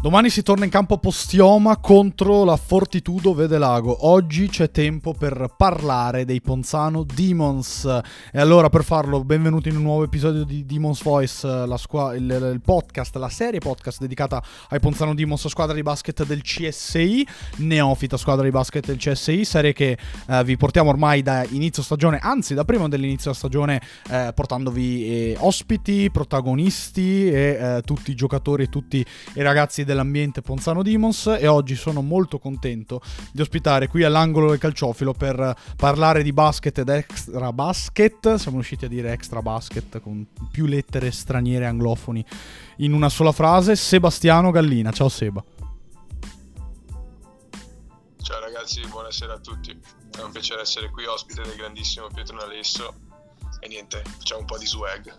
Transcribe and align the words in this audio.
Domani 0.00 0.30
si 0.30 0.42
torna 0.42 0.64
in 0.64 0.70
campo 0.70 0.96
Postioma 0.96 1.76
contro 1.76 2.42
la 2.42 2.56
Fortitudo 2.56 3.34
Vedelago. 3.34 4.08
Oggi 4.08 4.48
c'è 4.48 4.70
tempo 4.70 5.12
per 5.12 5.52
parlare 5.58 6.24
dei 6.24 6.40
Ponzano 6.40 7.04
Demons. 7.04 7.84
E 8.32 8.40
allora 8.40 8.70
per 8.70 8.82
farlo, 8.82 9.22
benvenuti 9.24 9.68
in 9.68 9.76
un 9.76 9.82
nuovo 9.82 10.04
episodio 10.04 10.44
di 10.44 10.64
Demons 10.64 11.02
Voice, 11.02 11.46
squa- 11.76 12.14
il, 12.14 12.22
il, 12.22 12.62
podcast, 12.64 13.14
la 13.16 13.28
serie 13.28 13.58
podcast 13.58 14.00
dedicata 14.00 14.42
ai 14.70 14.80
Ponzano 14.80 15.14
Demons, 15.14 15.46
squadra 15.48 15.74
di 15.74 15.82
basket 15.82 16.24
del 16.24 16.40
CSI, 16.40 17.26
neofita 17.56 18.16
squadra 18.16 18.44
di 18.44 18.50
basket 18.50 18.86
del 18.86 18.96
CSI, 18.96 19.44
serie 19.44 19.74
che 19.74 19.98
eh, 20.28 20.44
vi 20.44 20.56
portiamo 20.56 20.88
ormai 20.88 21.20
da 21.20 21.44
inizio 21.50 21.82
stagione, 21.82 22.18
anzi 22.22 22.54
da 22.54 22.64
prima 22.64 22.88
dell'inizio 22.88 23.34
stagione, 23.34 23.82
eh, 24.08 24.32
portandovi 24.34 25.04
eh, 25.04 25.36
ospiti, 25.40 26.10
protagonisti 26.10 27.30
e 27.30 27.58
eh, 27.60 27.82
tutti 27.84 28.12
i 28.12 28.14
giocatori 28.14 28.62
e 28.62 28.68
tutti 28.70 29.04
i 29.34 29.42
ragazzi 29.42 29.88
dell'ambiente 29.90 30.40
Ponzano 30.40 30.82
Demons 30.82 31.36
e 31.38 31.48
oggi 31.48 31.74
sono 31.74 32.00
molto 32.00 32.38
contento 32.38 33.00
di 33.32 33.40
ospitare 33.40 33.88
qui 33.88 34.04
all'angolo 34.04 34.50
del 34.50 34.58
calciofilo 34.58 35.12
per 35.12 35.56
parlare 35.76 36.22
di 36.22 36.32
basket 36.32 36.78
ed 36.78 36.88
extra 36.88 37.52
basket. 37.52 38.36
Siamo 38.36 38.58
riusciti 38.58 38.84
a 38.84 38.88
dire 38.88 39.12
extra 39.12 39.42
basket 39.42 40.00
con 40.00 40.24
più 40.50 40.66
lettere 40.66 41.10
straniere 41.10 41.66
anglofoni 41.66 42.24
in 42.78 42.92
una 42.92 43.08
sola 43.08 43.32
frase. 43.32 43.74
Sebastiano 43.74 44.52
Gallina. 44.52 44.92
Ciao 44.92 45.08
Seba. 45.08 45.42
Ciao 48.22 48.40
ragazzi, 48.40 48.80
buonasera 48.86 49.34
a 49.34 49.38
tutti. 49.40 49.76
È 50.16 50.22
un 50.22 50.30
piacere 50.30 50.60
essere 50.60 50.90
qui 50.90 51.04
ospite 51.04 51.42
del 51.42 51.56
grandissimo 51.56 52.06
Pietro 52.14 52.36
Nalesso. 52.36 52.94
E 53.58 53.66
niente, 53.66 54.02
facciamo 54.04 54.40
un 54.40 54.46
po' 54.46 54.56
di 54.56 54.66
swag. 54.66 55.12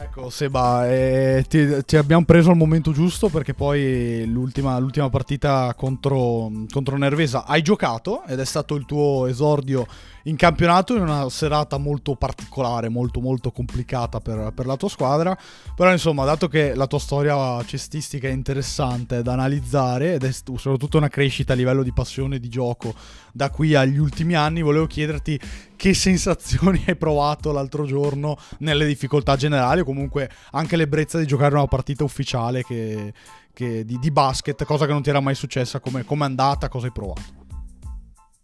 Ecco 0.00 0.30
Seba, 0.30 0.88
eh, 0.88 1.44
ti, 1.48 1.84
ti, 1.84 1.96
abbiamo 1.96 2.24
preso 2.24 2.50
al 2.50 2.56
momento 2.56 2.92
giusto 2.92 3.28
perché 3.28 3.52
poi 3.52 4.24
l'ultima, 4.26 4.78
l'ultima 4.78 5.10
partita 5.10 5.74
contro, 5.76 6.52
contro 6.70 6.96
Nervesa 6.96 7.44
hai 7.44 7.62
giocato 7.62 8.22
ed 8.28 8.38
è 8.38 8.44
stato 8.44 8.76
il 8.76 8.84
tuo 8.84 9.26
esordio 9.26 9.88
in 10.28 10.36
campionato 10.36 10.94
in 10.94 11.02
una 11.02 11.28
serata 11.30 11.78
molto 11.78 12.14
particolare, 12.14 12.88
molto 12.88 13.20
molto 13.20 13.50
complicata 13.50 14.20
per, 14.20 14.52
per, 14.54 14.66
la 14.66 14.76
tua 14.76 14.88
squadra, 14.88 15.36
però 15.74 15.90
insomma 15.90 16.24
dato 16.24 16.48
che 16.48 16.74
la 16.74 16.86
tua 16.86 16.98
storia 16.98 17.62
cestistica 17.64 18.28
è 18.28 18.30
interessante 18.30 19.22
da 19.22 19.32
analizzare 19.32 20.14
ed 20.14 20.24
è 20.24 20.30
soprattutto 20.30 20.98
una 20.98 21.08
crescita 21.08 21.54
a 21.54 21.56
livello 21.56 21.82
di 21.82 21.92
passione 21.92 22.38
di 22.38 22.48
gioco 22.48 22.94
da 23.32 23.50
qui 23.50 23.74
agli 23.74 23.98
ultimi 23.98 24.34
anni, 24.34 24.60
volevo 24.60 24.86
chiederti 24.86 25.40
che 25.76 25.94
sensazioni 25.94 26.84
hai 26.86 26.96
provato 26.96 27.50
l'altro 27.50 27.86
giorno 27.86 28.36
nelle 28.58 28.86
difficoltà 28.86 29.36
generali 29.36 29.80
o 29.80 29.84
comunque 29.84 30.30
anche 30.50 30.76
l'ebbrezza 30.76 31.18
di 31.18 31.26
giocare 31.26 31.54
una 31.54 31.66
partita 31.66 32.04
ufficiale 32.04 32.62
che, 32.62 33.14
che 33.54 33.84
di, 33.84 33.98
di, 33.98 34.10
basket, 34.10 34.62
cosa 34.64 34.84
che 34.84 34.92
non 34.92 35.02
ti 35.02 35.08
era 35.08 35.20
mai 35.20 35.34
successa, 35.34 35.80
come 35.80 36.04
è 36.06 36.14
andata, 36.18 36.68
cosa 36.68 36.86
hai 36.86 36.92
provato? 36.92 37.46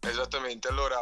Esattamente, 0.01 0.69
allora 0.69 0.97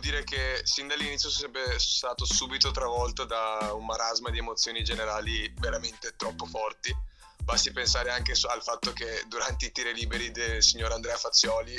dire 0.00 0.24
che 0.24 0.60
sin 0.64 0.88
dall'inizio 0.88 1.30
sono 1.30 1.52
sempre 1.52 1.78
stato 1.78 2.24
subito 2.24 2.72
travolto 2.72 3.24
da 3.24 3.70
un 3.72 3.84
marasma 3.84 4.30
di 4.30 4.38
emozioni 4.38 4.82
generali 4.82 5.52
veramente 5.58 6.14
troppo 6.16 6.46
forti. 6.46 6.94
Basti 7.44 7.70
pensare 7.72 8.10
anche 8.10 8.32
al 8.32 8.62
fatto 8.62 8.92
che 8.92 9.24
durante 9.28 9.66
i 9.66 9.72
tiri 9.72 9.94
liberi 9.94 10.30
del 10.30 10.62
signor 10.62 10.92
Andrea 10.92 11.16
Fazioli 11.16 11.76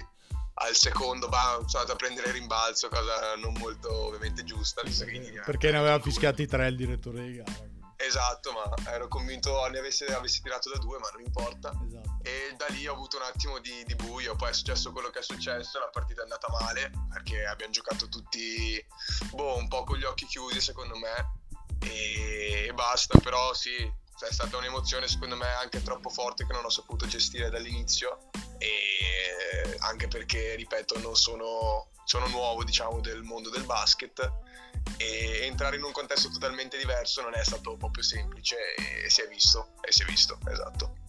al 0.54 0.76
secondo 0.76 1.28
bah, 1.28 1.60
sono 1.66 1.82
andato 1.82 1.92
a 1.94 1.96
prendere 1.96 2.28
il 2.28 2.34
rimbalzo, 2.34 2.88
cosa 2.90 3.36
non 3.36 3.54
molto 3.54 3.92
ovviamente 4.06 4.44
giusta. 4.44 4.82
Perché 4.84 5.72
ne 5.72 5.78
aveva 5.78 6.00
fischiati 6.00 6.46
tre 6.46 6.68
il 6.68 6.76
direttore 6.76 7.24
di 7.24 7.36
gara. 7.38 7.70
Esatto, 7.96 8.52
ma 8.52 8.92
ero 8.92 9.08
convinto 9.08 9.66
ne 9.68 9.78
avesse, 9.78 10.06
avessi 10.06 10.42
tirato 10.42 10.70
da 10.70 10.80
due, 10.80 10.98
ma 10.98 11.10
non 11.12 11.22
importa. 11.22 11.72
Esatto. 11.88 12.11
E 12.24 12.54
da 12.56 12.68
lì 12.68 12.88
ho 12.88 12.94
avuto 12.94 13.18
un 13.18 13.24
attimo 13.24 13.60
di, 13.60 13.84
di, 13.86 13.96
buio, 13.96 14.36
poi 14.36 14.50
è 14.50 14.54
successo 14.54 14.92
quello 14.92 15.10
che 15.10 15.20
è 15.20 15.24
successo, 15.24 15.80
la 15.80 15.90
partita 15.90 16.22
è 16.22 16.24
andata 16.24 16.48
male, 16.50 16.92
perché 17.12 17.46
abbiamo 17.46 17.72
giocato 17.72 18.08
tutti, 18.10 18.84
boh, 19.32 19.58
un 19.58 19.68
po' 19.68 19.84
con 19.84 19.98
gli 19.98 20.04
occhi 20.04 20.26
chiusi 20.26 20.62
secondo 20.62 20.96
me, 20.98 21.40
e, 21.82 22.68
e 22.68 22.74
basta, 22.74 23.20
però 23.20 23.54
sì, 23.54 23.76
è 23.76 24.32
stata 24.32 24.58
un'emozione 24.58 25.08
secondo 25.08 25.36
me 25.36 25.48
anche 25.48 25.82
troppo 25.82 26.10
forte 26.10 26.46
che 26.46 26.54
non 26.54 26.66
ho 26.66 26.70
saputo 26.70 27.08
gestire 27.08 27.50
dall'inizio, 27.50 28.30
e 28.60 29.78
anche 29.80 30.08
perché, 30.08 30.56
ripeto, 30.56 31.00
non 31.00 31.16
sono, 31.16 31.90
sono 32.06 32.28
nuovo, 32.28 32.64
diciamo, 32.64 33.00
del 33.00 33.24
mondo 33.24 33.50
del 33.50 33.66
basket 33.66 34.32
e 34.98 35.46
entrare 35.46 35.78
in 35.78 35.84
un 35.84 35.92
contesto 35.92 36.30
totalmente 36.30 36.78
diverso 36.78 37.22
non 37.22 37.34
è 37.34 37.44
stato 37.44 37.76
proprio 37.78 38.04
semplice 38.04 38.76
e 38.76 39.10
si 39.10 39.22
è 39.22 39.28
visto, 39.28 39.74
e 39.82 39.92
si 39.92 40.04
è 40.04 40.06
visto, 40.06 40.38
esatto. 40.48 41.01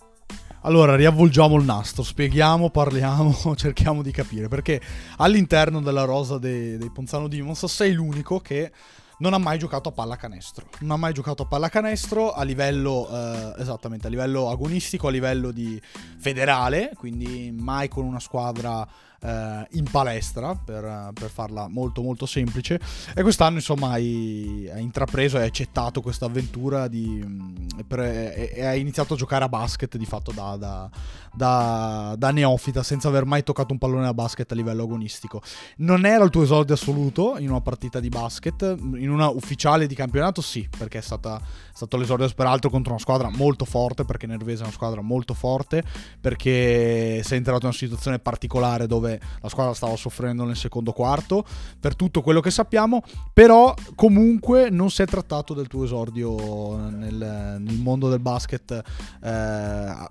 Allora, 0.64 0.94
riavvolgiamo 0.94 1.56
il 1.56 1.64
nastro, 1.64 2.04
spieghiamo, 2.04 2.70
parliamo, 2.70 3.34
cerchiamo 3.56 4.00
di 4.00 4.12
capire, 4.12 4.46
perché 4.46 4.80
all'interno 5.16 5.80
della 5.80 6.04
rosa 6.04 6.38
dei, 6.38 6.76
dei 6.76 6.88
Ponzano 6.88 7.26
Demons 7.26 7.64
sei 7.64 7.92
l'unico 7.92 8.38
che 8.38 8.70
non 9.18 9.34
ha 9.34 9.38
mai 9.38 9.58
giocato 9.58 9.88
a 9.88 9.92
pallacanestro. 9.92 10.66
Non 10.80 10.92
ha 10.92 10.96
mai 10.96 11.12
giocato 11.12 11.42
a 11.42 11.46
pallacanestro 11.46 12.32
a 12.32 12.44
livello, 12.44 13.08
eh, 13.10 13.54
esattamente, 13.58 14.06
a 14.06 14.10
livello 14.10 14.50
agonistico, 14.50 15.08
a 15.08 15.10
livello 15.10 15.50
di 15.50 15.82
federale, 16.18 16.92
quindi 16.96 17.52
mai 17.56 17.88
con 17.88 18.04
una 18.04 18.20
squadra 18.20 18.86
eh, 19.22 19.66
in 19.72 19.84
palestra 19.90 20.54
per, 20.54 21.10
per, 21.14 21.30
farla 21.30 21.68
molto 21.68 22.02
molto 22.02 22.26
semplice. 22.26 22.80
E 23.14 23.22
quest'anno 23.22 23.56
insomma 23.56 23.90
hai, 23.90 24.68
hai 24.72 24.82
intrapreso 24.82 25.38
e 25.38 25.44
accettato 25.44 26.00
questa 26.00 26.26
avventura 26.26 26.88
mm, 26.88 27.56
e, 28.00 28.64
hai 28.64 28.80
iniziato 28.80 29.14
a 29.14 29.16
giocare 29.16 29.44
a 29.44 29.48
basket 29.48 29.96
di 29.96 30.04
fatto 30.04 30.32
da, 30.32 30.56
da, 30.56 30.90
da, 31.32 32.14
da, 32.18 32.30
neofita 32.30 32.82
senza 32.82 33.08
aver 33.08 33.24
mai 33.24 33.42
toccato 33.42 33.72
un 33.72 33.78
pallone 33.78 34.02
da 34.02 34.14
basket 34.14 34.50
a 34.50 34.54
livello 34.54 34.82
agonistico. 34.82 35.40
Non 35.78 36.04
era 36.04 36.24
il 36.24 36.30
tuo 36.30 36.42
esordio 36.42 36.74
assoluto 36.74 37.36
in 37.38 37.50
una 37.50 37.60
partita 37.60 38.00
di 38.00 38.08
basket? 38.08 38.76
In 38.96 39.10
una 39.10 39.28
ufficiale 39.28 39.86
di 39.86 39.94
campionato 39.94 40.40
sì 40.40 40.68
perché 40.76 40.98
è 40.98 41.02
stata, 41.02 41.38
è 41.38 41.74
stato 41.74 41.96
l'esordio 41.96 42.28
peraltro 42.34 42.70
contro 42.70 42.92
una 42.92 43.00
squadra 43.00 43.30
molto 43.30 43.64
forte 43.64 44.04
perché 44.04 44.26
Nervese 44.26 44.62
è 44.62 44.64
una 44.64 44.72
squadra 44.72 45.00
molto 45.00 45.34
forte 45.34 45.82
perché 46.20 47.22
sei 47.22 47.38
entrato 47.38 47.60
in 47.60 47.66
una 47.66 47.72
situazione 47.72 48.18
particolare 48.18 48.86
dove 48.86 49.11
dove 49.12 49.20
la 49.40 49.48
squadra 49.48 49.74
stava 49.74 49.96
soffrendo 49.96 50.44
nel 50.44 50.56
secondo 50.56 50.92
quarto, 50.92 51.44
per 51.78 51.94
tutto 51.96 52.22
quello 52.22 52.40
che 52.40 52.50
sappiamo, 52.50 53.02
però 53.32 53.74
comunque 53.94 54.70
non 54.70 54.90
si 54.90 55.02
è 55.02 55.06
trattato 55.06 55.54
del 55.54 55.66
tuo 55.66 55.84
esordio 55.84 56.76
nel, 56.76 57.56
nel 57.60 57.78
mondo 57.78 58.08
del 58.08 58.20
basket. 58.20 58.82
Eh, 59.22 60.10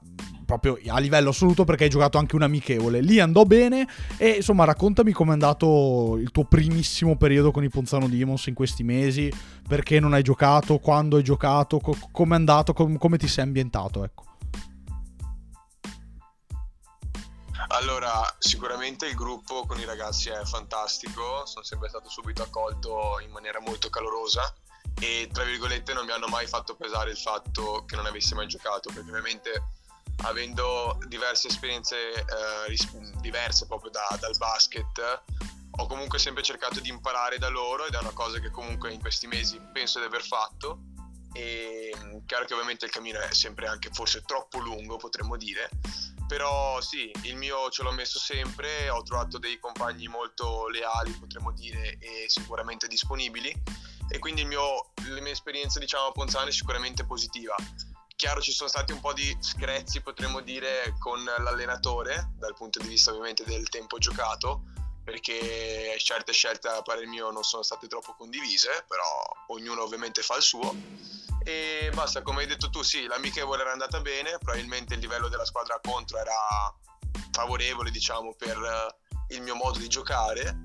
proprio 0.52 0.78
a 0.88 1.00
livello 1.00 1.30
assoluto 1.30 1.64
perché 1.64 1.86
hai 1.86 1.90
giocato 1.90 2.18
anche 2.18 2.36
un 2.36 2.42
amichevole. 2.42 3.00
Lì 3.00 3.22
andò 3.22 3.44
bene 3.44 3.88
e 4.18 4.32
insomma 4.32 4.66
raccontami 4.66 5.14
com'è 5.14 5.32
andato 5.32 6.18
il 6.18 6.30
tuo 6.32 6.44
primissimo 6.44 7.16
periodo 7.16 7.52
con 7.52 7.64
i 7.64 7.70
Ponzano 7.70 8.10
Demons 8.10 8.48
in 8.48 8.54
questi 8.54 8.84
mesi, 8.84 9.32
perché 9.66 10.02
non 10.02 10.12
hai 10.12 10.24
giocato, 10.24 10.80
quando 10.80 11.16
hai 11.16 11.24
giocato, 11.24 11.80
co- 11.80 11.96
com'è 12.12 12.36
andato, 12.36 12.74
com- 12.74 12.98
come 12.98 13.18
ti 13.18 13.30
sei 13.30 13.46
ambientato, 13.46 14.04
ecco. 14.04 14.24
Allora, 17.68 18.36
sicuramente 18.40 19.08
il 19.08 19.16
gruppo 19.16 19.66
con 19.66 19.80
i 19.80 19.86
ragazzi 19.86 20.30
è 20.30 20.44
fantastico, 20.44 21.46
sono 21.46 21.64
sempre 21.64 21.90
stato 21.90 22.10
subito 22.10 22.44
accolto 22.44 23.20
in 23.22 23.32
maniera 23.32 23.60
molto 23.60 23.90
calorosa 23.90 24.54
e 25.00 25.30
tra 25.32 25.44
virgolette 25.44 25.94
non 25.94 26.06
mi 26.06 26.12
hanno 26.12 26.28
mai 26.28 26.48
fatto 26.48 26.76
pesare 26.76 27.12
il 27.12 27.18
fatto 27.18 27.86
che 27.86 27.96
non 27.96 28.06
avessi 28.06 28.34
mai 28.34 28.48
giocato, 28.48 28.92
perché 28.94 29.10
ovviamente 29.10 29.64
avendo 30.24 30.98
diverse 31.08 31.48
esperienze 31.48 32.12
eh, 32.14 32.68
ris- 32.68 32.92
diverse 33.22 33.66
proprio 33.68 33.92
da, 33.92 34.18
dal 34.20 34.38
basket, 34.38 35.24
ho 35.72 35.88
comunque 35.88 36.20
sempre 36.20 36.44
cercato 36.44 36.80
di 36.80 36.90
imparare 36.90 37.38
da 37.38 37.48
loro 37.48 37.86
ed 37.86 37.94
è 37.94 38.00
una 38.00 38.12
cosa 38.12 38.40
che 38.40 38.52
comunque 38.52 38.92
in 38.92 39.00
questi 39.00 39.28
mesi 39.28 39.60
penso 39.72 40.00
di 40.00 40.06
aver 40.06 40.24
fatto. 40.24 40.82
E 41.34 41.96
chiaro 42.26 42.44
che 42.44 42.54
ovviamente 42.54 42.86
il 42.86 42.92
cammino 42.92 43.20
è 43.20 43.34
sempre 43.34 43.66
anche 43.66 43.90
forse 43.94 44.22
troppo 44.24 44.60
lungo 44.60 44.98
potremmo 44.98 45.38
dire 45.38 45.70
però 46.32 46.80
sì, 46.80 47.12
il 47.24 47.36
mio 47.36 47.70
ce 47.72 47.84
l'ho 47.84 47.92
messo 47.92 48.18
sempre, 48.18 48.90
ho 48.90 49.04
trovato 49.04 49.38
dei 49.38 49.60
compagni 49.60 50.08
molto 50.08 50.70
leali, 50.70 51.12
potremmo 51.12 51.52
dire, 51.52 51.98
e 52.00 52.24
sicuramente 52.30 52.88
disponibili 52.88 53.54
e 54.08 54.18
quindi 54.18 54.46
mio, 54.46 54.92
la 55.10 55.20
mia 55.20 55.34
esperienza 55.34 55.78
diciamo 55.78 56.06
a 56.06 56.12
Ponzano 56.14 56.48
è 56.48 56.52
sicuramente 56.54 57.04
positiva. 57.04 57.54
Chiaro 58.16 58.40
ci 58.40 58.54
sono 58.54 58.70
stati 58.70 58.94
un 58.94 59.02
po' 59.02 59.12
di 59.12 59.36
screzzi, 59.42 60.00
potremmo 60.00 60.40
dire, 60.40 60.96
con 61.00 61.22
l'allenatore, 61.22 62.30
dal 62.38 62.56
punto 62.56 62.80
di 62.80 62.88
vista 62.88 63.10
ovviamente 63.10 63.44
del 63.44 63.68
tempo 63.68 63.98
giocato, 63.98 64.62
perché 65.04 65.98
certe 65.98 66.32
scelte 66.32 66.70
a 66.70 66.82
parer 66.82 67.08
mio 67.08 67.30
non 67.32 67.44
sono 67.44 67.62
state 67.62 67.88
troppo 67.88 68.16
condivise, 68.16 68.86
però 68.88 69.04
ognuno 69.48 69.84
ovviamente 69.84 70.22
fa 70.22 70.38
il 70.38 70.44
suo 70.44 70.74
e 71.44 71.90
basta, 71.94 72.22
come 72.22 72.42
hai 72.42 72.48
detto 72.48 72.70
tu, 72.70 72.82
sì, 72.84 73.06
l'amichevole 73.06 73.62
era 73.62 73.72
andata 73.72 74.00
bene, 74.02 74.38
probabilmente 74.38 74.94
il 74.94 75.00
livello 75.00 75.28
della 75.28 75.46
squadra 75.46 75.80
contro 75.82 76.18
era 76.18 76.32
favorevole, 77.32 77.92
diciamo, 77.92 78.36
per 78.36 78.58
eh, 78.58 79.36
il 79.36 79.42
mio 79.42 79.56
modo 79.56 79.80
di 79.80 79.88
giocare. 79.88 80.56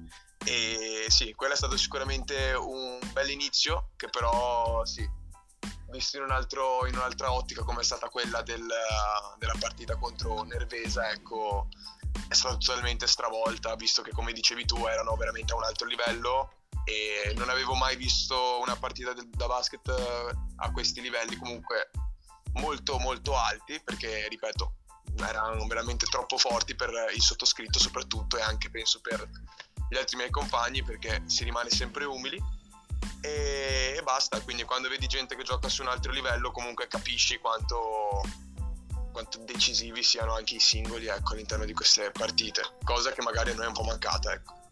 E 0.45 1.07
sì, 1.09 1.35
quello 1.35 1.55
è 1.55 1.57
stato 1.57 1.77
sicuramente 1.77 2.53
un 2.53 2.99
bel 3.13 3.31
inizio, 3.31 3.91
che 3.97 4.09
però 4.09 4.85
sì, 4.85 5.09
visto 5.91 6.19
in, 6.19 6.25
un 6.25 6.31
altro, 6.31 6.87
in 6.87 6.95
un'altra 6.95 7.33
ottica 7.33 7.65
come 7.65 7.81
è 7.81 7.85
stata 7.85 8.09
quella 8.09 8.43
del, 8.43 8.67
della 9.39 9.57
partita 9.59 9.97
contro 9.97 10.43
Nervesa, 10.43 11.11
ecco, 11.11 11.69
è 12.29 12.35
stata 12.35 12.57
totalmente 12.57 13.07
stravolta, 13.07 13.75
visto 13.77 14.03
che 14.03 14.13
come 14.13 14.33
dicevi 14.33 14.65
tu 14.67 14.87
erano 14.87 15.17
veramente 15.17 15.53
a 15.53 15.57
un 15.57 15.65
altro 15.65 15.87
livello 15.87 16.51
e 16.87 17.35
non 17.35 17.49
avevo 17.49 17.75
mai 17.75 17.97
visto 17.97 18.61
una 18.61 18.77
partita 18.77 19.13
del, 19.13 19.29
da 19.29 19.49
basket 19.49 19.89
eh, 19.89 20.35
a 20.57 20.71
questi 20.71 21.01
livelli 21.01 21.37
comunque 21.37 21.91
molto 22.55 22.99
molto 22.99 23.37
alti, 23.37 23.81
perché 23.85 24.29
ripeto, 24.29 24.75
erano 25.17 25.67
veramente 25.67 26.07
troppo 26.07 26.39
forti 26.39 26.77
per 26.77 26.91
il 27.13 27.21
sottoscritto 27.21 27.81
soprattutto 27.81 28.39
e 28.39 28.43
anche 28.43 28.71
penso 28.71 29.01
per 29.01 29.29
gli 29.89 29.97
altri 29.97 30.17
miei 30.17 30.31
compagni 30.31 30.83
perché 30.83 31.23
si 31.27 31.45
rimane 31.45 31.71
sempre 31.71 32.05
umili 32.05 32.41
e, 33.21 33.95
e 33.97 34.03
basta, 34.03 34.41
quindi 34.41 34.63
quando 34.63 34.89
vedi 34.89 35.07
gente 35.07 35.35
che 35.35 35.43
gioca 35.43 35.69
su 35.69 35.83
un 35.83 35.89
altro 35.89 36.13
livello 36.13 36.53
comunque 36.53 36.87
capisci 36.87 37.39
quanto, 37.39 38.23
quanto 39.13 39.39
decisivi 39.39 40.03
siano 40.03 40.35
anche 40.35 40.57
i 40.57 40.61
singoli 40.61 41.07
ecco, 41.07 41.33
all'interno 41.33 41.65
di 41.65 41.73
queste 41.73 42.11
partite, 42.13 42.63
cosa 42.85 43.13
che 43.13 43.23
magari 43.23 43.51
a 43.51 43.55
noi 43.55 43.65
è 43.65 43.69
un 43.69 43.75
po' 43.75 43.83
mancata. 43.83 44.33
Ecco. 44.33 44.66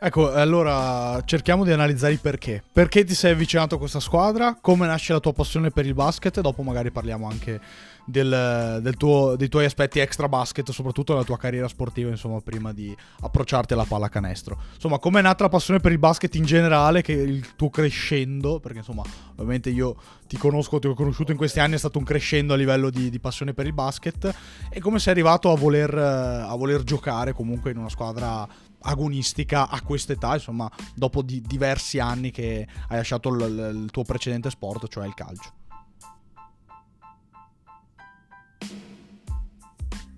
Ecco, 0.00 0.32
allora 0.32 1.20
cerchiamo 1.24 1.64
di 1.64 1.72
analizzare 1.72 2.12
il 2.12 2.20
perché. 2.20 2.62
Perché 2.72 3.02
ti 3.02 3.14
sei 3.14 3.32
avvicinato 3.32 3.74
a 3.74 3.78
questa 3.78 3.98
squadra? 3.98 4.56
Come 4.60 4.86
nasce 4.86 5.12
la 5.12 5.18
tua 5.18 5.32
passione 5.32 5.72
per 5.72 5.86
il 5.86 5.94
basket? 5.94 6.40
Dopo 6.40 6.62
magari 6.62 6.92
parliamo 6.92 7.28
anche 7.28 7.60
del, 8.04 8.78
del 8.80 8.96
tuo, 8.96 9.34
dei 9.34 9.48
tuoi 9.48 9.64
aspetti 9.64 9.98
extra 9.98 10.28
basket, 10.28 10.70
soprattutto 10.70 11.14
della 11.14 11.24
tua 11.24 11.36
carriera 11.36 11.66
sportiva, 11.66 12.10
insomma, 12.10 12.40
prima 12.40 12.72
di 12.72 12.96
approcciarti 13.22 13.72
alla 13.72 13.84
pallacanestro. 13.84 14.56
Insomma, 14.74 15.00
come 15.00 15.18
è 15.18 15.22
nata 15.22 15.42
la 15.42 15.50
passione 15.50 15.80
per 15.80 15.90
il 15.90 15.98
basket 15.98 16.32
in 16.36 16.44
generale, 16.44 17.02
che 17.02 17.12
il 17.12 17.56
tuo 17.56 17.68
crescendo, 17.68 18.60
perché 18.60 18.78
insomma, 18.78 19.02
ovviamente 19.32 19.68
io 19.70 19.96
ti 20.28 20.36
conosco, 20.36 20.78
ti 20.78 20.86
ho 20.86 20.94
conosciuto 20.94 21.32
in 21.32 21.36
questi 21.36 21.58
anni, 21.58 21.74
è 21.74 21.78
stato 21.78 21.98
un 21.98 22.04
crescendo 22.04 22.54
a 22.54 22.56
livello 22.56 22.90
di, 22.90 23.10
di 23.10 23.18
passione 23.18 23.52
per 23.52 23.66
il 23.66 23.72
basket, 23.72 24.32
e 24.70 24.78
come 24.78 25.00
sei 25.00 25.12
arrivato 25.12 25.50
a 25.50 25.56
voler, 25.56 25.92
a 25.92 26.54
voler 26.54 26.84
giocare 26.84 27.32
comunque 27.32 27.72
in 27.72 27.78
una 27.78 27.88
squadra 27.88 28.46
agonistica 28.80 29.68
a 29.68 29.80
quest'età, 29.82 30.34
insomma, 30.34 30.70
dopo 30.94 31.22
di 31.22 31.40
diversi 31.40 31.98
anni 31.98 32.30
che 32.30 32.66
hai 32.88 32.96
lasciato 32.96 33.28
il, 33.30 33.82
il 33.84 33.90
tuo 33.90 34.04
precedente 34.04 34.50
sport, 34.50 34.88
cioè 34.88 35.06
il 35.06 35.14
calcio. 35.14 35.52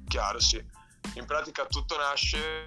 Chiaro, 0.08 0.40
sì. 0.40 0.62
In 1.14 1.24
pratica 1.24 1.64
tutto 1.66 1.96
nasce 1.96 2.66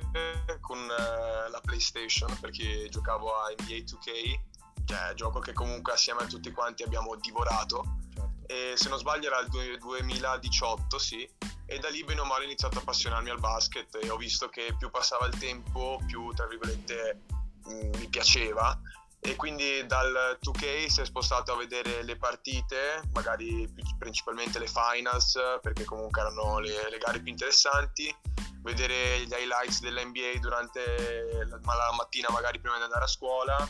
con 0.61 0.79
uh, 0.79 1.51
la 1.51 1.59
PlayStation 1.61 2.35
perché 2.39 2.87
giocavo 2.89 3.31
a 3.35 3.51
NBA 3.51 3.83
2K, 3.83 4.39
cioè 4.85 5.13
gioco 5.13 5.39
che 5.39 5.53
comunque 5.53 5.93
assieme 5.93 6.21
a 6.21 6.25
tutti 6.25 6.51
quanti 6.51 6.83
abbiamo 6.83 7.15
divorato. 7.15 7.97
Certo. 8.13 8.43
E 8.47 8.73
se 8.75 8.89
non 8.89 8.97
sbaglio 8.97 9.27
era 9.27 9.39
il 9.39 9.49
2018, 9.49 10.97
sì, 10.99 11.29
e 11.73 11.79
da 11.79 11.89
lì 11.89 12.03
bene 12.03 12.21
o 12.21 12.25
male 12.25 12.43
ho 12.43 12.45
iniziato 12.45 12.77
a 12.77 12.81
appassionarmi 12.81 13.31
al 13.31 13.39
basket 13.39 13.97
e 13.99 14.09
ho 14.09 14.15
visto 14.15 14.47
che 14.47 14.75
più 14.77 14.91
passava 14.91 15.25
il 15.25 15.37
tempo 15.39 15.99
più 16.05 16.31
tra 16.33 16.45
virgolette 16.45 17.21
mm, 17.67 17.93
mi 17.97 18.07
piaceva. 18.09 18.79
E 19.19 19.35
quindi 19.35 19.83
dal 19.87 20.37
2K 20.43 20.87
si 20.87 21.01
è 21.01 21.05
spostato 21.05 21.53
a 21.53 21.55
vedere 21.55 22.03
le 22.03 22.17
partite, 22.17 23.01
magari 23.13 23.67
principalmente 23.97 24.59
le 24.59 24.67
finals 24.67 25.39
perché 25.61 25.85
comunque 25.85 26.21
erano 26.21 26.59
le, 26.59 26.89
le 26.89 26.97
gare 26.97 27.21
più 27.21 27.31
interessanti, 27.31 28.13
vedere 28.61 29.21
gli 29.21 29.31
highlights 29.31 29.79
dell'NBA 29.79 30.39
durante 30.39 31.47
la, 31.47 31.57
la 31.63 31.93
mattina 31.95 32.27
magari 32.31 32.59
prima 32.59 32.77
di 32.77 32.83
andare 32.83 33.05
a 33.05 33.07
scuola. 33.07 33.67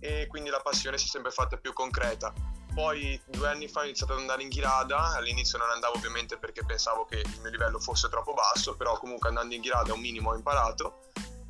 E 0.00 0.26
quindi 0.26 0.50
la 0.50 0.60
passione 0.60 0.98
si 0.98 1.06
è 1.06 1.08
sempre 1.08 1.30
fatta 1.30 1.56
più 1.56 1.72
concreta 1.72 2.34
poi 2.76 3.18
due 3.24 3.48
anni 3.48 3.68
fa 3.68 3.80
ho 3.80 3.84
iniziato 3.84 4.12
ad 4.12 4.18
andare 4.18 4.42
in 4.42 4.50
Ghirada, 4.50 5.14
all'inizio 5.14 5.56
non 5.56 5.70
andavo 5.70 5.96
ovviamente 5.96 6.36
perché 6.36 6.62
pensavo 6.62 7.06
che 7.06 7.20
il 7.20 7.40
mio 7.40 7.48
livello 7.48 7.78
fosse 7.78 8.10
troppo 8.10 8.34
basso, 8.34 8.76
però 8.76 8.98
comunque 8.98 9.30
andando 9.30 9.54
in 9.54 9.62
Ghirada 9.62 9.94
un 9.94 10.00
minimo 10.00 10.28
ho 10.28 10.34
imparato. 10.34 11.00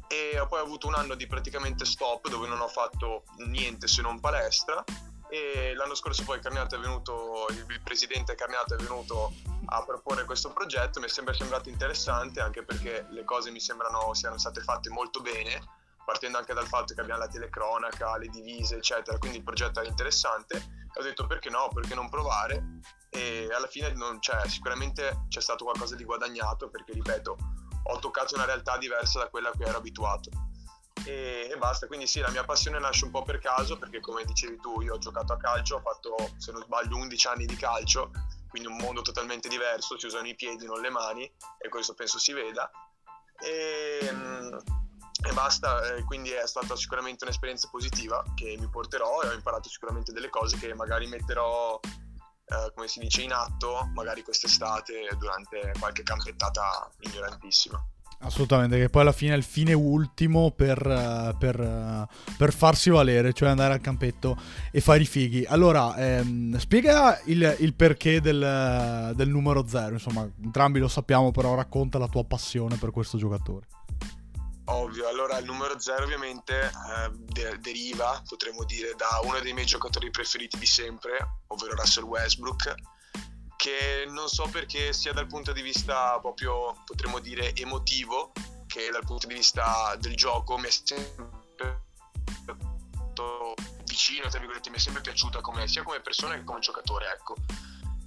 E 0.07 0.41
poi 0.49 0.61
ho 0.61 0.63
avuto 0.63 0.87
un 0.87 0.95
anno 0.95 1.17
di 1.17 1.27
praticamente 1.27 1.85
stop 1.85 2.29
dove 2.29 2.47
non 2.47 2.61
ho 2.61 2.69
fatto 2.69 3.25
niente 3.39 3.89
se 3.89 4.03
non 4.03 4.21
palestra. 4.21 4.85
E 5.29 5.75
l'anno 5.75 5.97
scorso 5.97 6.23
poi 6.23 6.39
Carniato 6.39 6.77
è 6.77 6.79
venuto, 6.79 7.47
il 7.49 7.81
presidente 7.83 8.37
Carniato 8.37 8.75
è 8.75 8.77
venuto 8.77 9.33
a 9.65 9.83
proporre 9.83 10.27
questo 10.27 10.53
progetto, 10.53 11.01
mi 11.01 11.07
è 11.07 11.09
sempre 11.09 11.35
sembrato 11.35 11.69
interessante 11.69 12.41
anche 12.41 12.63
perché 12.63 13.05
le 13.11 13.25
cose 13.25 13.51
mi 13.51 13.59
sembrano 13.59 14.15
siano 14.15 14.39
state 14.39 14.61
fatte 14.61 14.91
molto 14.91 15.21
bene 15.21 15.61
partendo 16.07 16.39
anche 16.39 16.55
dal 16.55 16.69
fatto 16.69 16.95
che 16.95 17.01
abbiamo 17.01 17.19
la 17.19 17.27
telecronaca, 17.27 18.17
le 18.17 18.29
divise, 18.29 18.77
eccetera, 18.77 19.19
quindi 19.19 19.39
il 19.39 19.43
progetto 19.43 19.81
era 19.81 19.89
interessante. 19.89 20.86
Ho 20.99 21.03
detto 21.03 21.27
perché 21.27 21.51
no, 21.51 21.69
perché 21.73 21.95
non 21.95 22.09
provare? 22.09 22.81
E 23.11 23.49
alla 23.53 23.67
fine 23.67 23.93
non, 23.93 24.21
cioè, 24.21 24.49
sicuramente 24.49 25.27
c'è 25.29 25.41
stato 25.41 25.65
qualcosa 25.65 25.95
di 25.95 26.05
guadagnato 26.05 26.69
perché, 26.69 26.93
ripeto, 26.93 27.37
ho 27.85 27.99
toccato 27.99 28.35
una 28.35 28.45
realtà 28.45 28.79
diversa 28.79 29.21
da 29.21 29.29
quella 29.29 29.51
a 29.51 29.53
cui 29.53 29.65
ero 29.65 29.79
abituato. 29.79 30.31
E, 31.05 31.49
e, 31.53 31.57
basta, 31.57 31.87
quindi 31.87 32.07
sì, 32.07 32.21
la 32.21 32.31
mia 32.31 32.45
passione 32.45 32.79
nasce 32.79 33.05
un 33.05 33.11
po' 33.11 33.23
per 33.23 33.39
caso 33.39 33.79
perché 33.79 34.01
come 34.01 34.25
dicevi 34.25 34.59
tu, 34.59 34.81
io 34.81 34.95
ho 34.95 34.99
giocato 34.99 35.33
a 35.33 35.37
calcio, 35.37 35.77
ho 35.77 35.81
fatto, 35.81 36.17
se 36.37 36.51
non 36.51 36.63
sbaglio, 36.63 36.97
11 36.97 37.27
anni 37.29 37.47
di 37.47 37.57
calcio, 37.57 38.11
quindi 38.49 38.69
un 38.69 38.77
mondo 38.77 39.03
totalmente 39.03 39.49
diverso, 39.49 39.99
si 39.99 40.07
usano 40.07 40.27
i 40.27 40.35
piedi, 40.35 40.65
non 40.65 40.81
le 40.81 40.91
mani 40.91 41.31
e 41.59 41.69
questo 41.69 41.95
penso 41.95 42.19
si 42.19 42.33
veda. 42.33 42.71
E, 43.39 44.11
mm, 44.11 44.59
e 45.29 45.33
basta, 45.33 45.95
eh, 45.95 46.05
quindi 46.05 46.31
è 46.31 46.47
stata 46.47 46.77
sicuramente 46.77 47.25
un'esperienza 47.25 47.69
positiva 47.71 48.23
che 48.35 48.57
mi 48.59 48.69
porterò 48.69 49.23
e 49.23 49.29
ho 49.29 49.33
imparato 49.33 49.69
sicuramente 49.69 50.13
delle 50.13 50.31
cose 50.31 50.57
che 50.57 50.73
magari 50.75 51.07
metterò, 51.07 51.79
eh, 51.83 52.73
come 52.75 52.87
si 52.87 53.01
dice, 53.01 53.23
in 53.23 53.33
atto 53.33 53.91
magari 53.95 54.23
quest'estate 54.23 55.09
durante 55.19 55.73
qualche 55.79 56.03
campettata 56.03 56.89
ignorantissima. 57.01 57.85
Assolutamente, 58.19 58.79
che 58.79 58.89
poi 58.89 59.03
alla 59.03 59.13
fine 59.13 59.35
è 59.35 59.37
il 59.37 59.43
fine 59.43 59.75
ultimo 59.75 60.51
per, 60.51 61.37
per, 61.39 62.09
per, 62.39 62.53
farsi 62.53 62.89
valere, 62.89 63.35
cioè 63.35 63.51
andare 63.51 63.75
al 63.75 63.83
campetto 63.83 64.39
e 64.71 64.81
fare 64.81 65.03
i 65.03 65.07
fighi. 65.07 65.45
Allora, 65.45 65.95
ehm, 65.97 66.57
spiega 66.57 67.21
il, 67.25 67.57
il 67.59 67.75
perché 67.75 68.23
del, 68.23 69.13
del 69.15 69.29
numero 69.29 69.67
zero, 69.67 69.93
insomma, 69.93 70.27
entrambi 70.43 70.79
lo 70.79 70.89
sappiamo, 70.89 71.31
però 71.31 71.55
racconta 71.55 71.99
la 71.99 72.09
tua 72.09 72.25
passione 72.25 72.77
per 72.77 72.91
questo 72.91 73.19
giocatore. 73.19 73.67
Ovvio, 74.69 75.09
allora 75.09 75.39
il 75.39 75.45
numero 75.45 75.79
0 75.79 76.03
ovviamente 76.05 76.65
eh, 76.65 77.11
de- 77.13 77.59
deriva, 77.61 78.21
potremmo 78.27 78.65
dire, 78.65 78.95
da 78.97 79.21
uno 79.23 79.39
dei 79.41 79.53
miei 79.53 79.67
giocatori 79.67 80.11
preferiti 80.11 80.59
di 80.59 80.67
sempre, 80.67 81.43
ovvero 81.49 81.77
Russell 81.77 82.05
Westbrook, 82.05 82.75
che 83.57 84.05
non 84.09 84.29
so 84.29 84.49
perché 84.51 84.93
sia 84.93 85.13
dal 85.13 85.27
punto 85.27 85.53
di 85.53 85.63
vista 85.63 86.19
proprio, 86.21 86.83
potremmo 86.85 87.21
dire, 87.21 87.55
emotivo, 87.55 88.33
che 88.67 88.91
dal 88.91 89.05
punto 89.05 89.29
di 89.29 89.35
vista 89.35 89.95
del 90.01 90.17
gioco 90.17 90.59
mi 90.59 90.67
è 90.67 90.71
sempre 90.71 91.85
vicino, 93.85 94.29
tra 94.29 94.39
virgolette, 94.39 94.69
mi 94.69 94.77
è 94.77 94.81
sempre 94.81 95.01
piaciuta 95.01 95.41
come, 95.41 95.67
sia 95.69 95.83
come 95.83 96.01
persona 96.01 96.35
che 96.35 96.45
come 96.45 96.61
giocatore, 96.61 97.07
ecco 97.13 97.37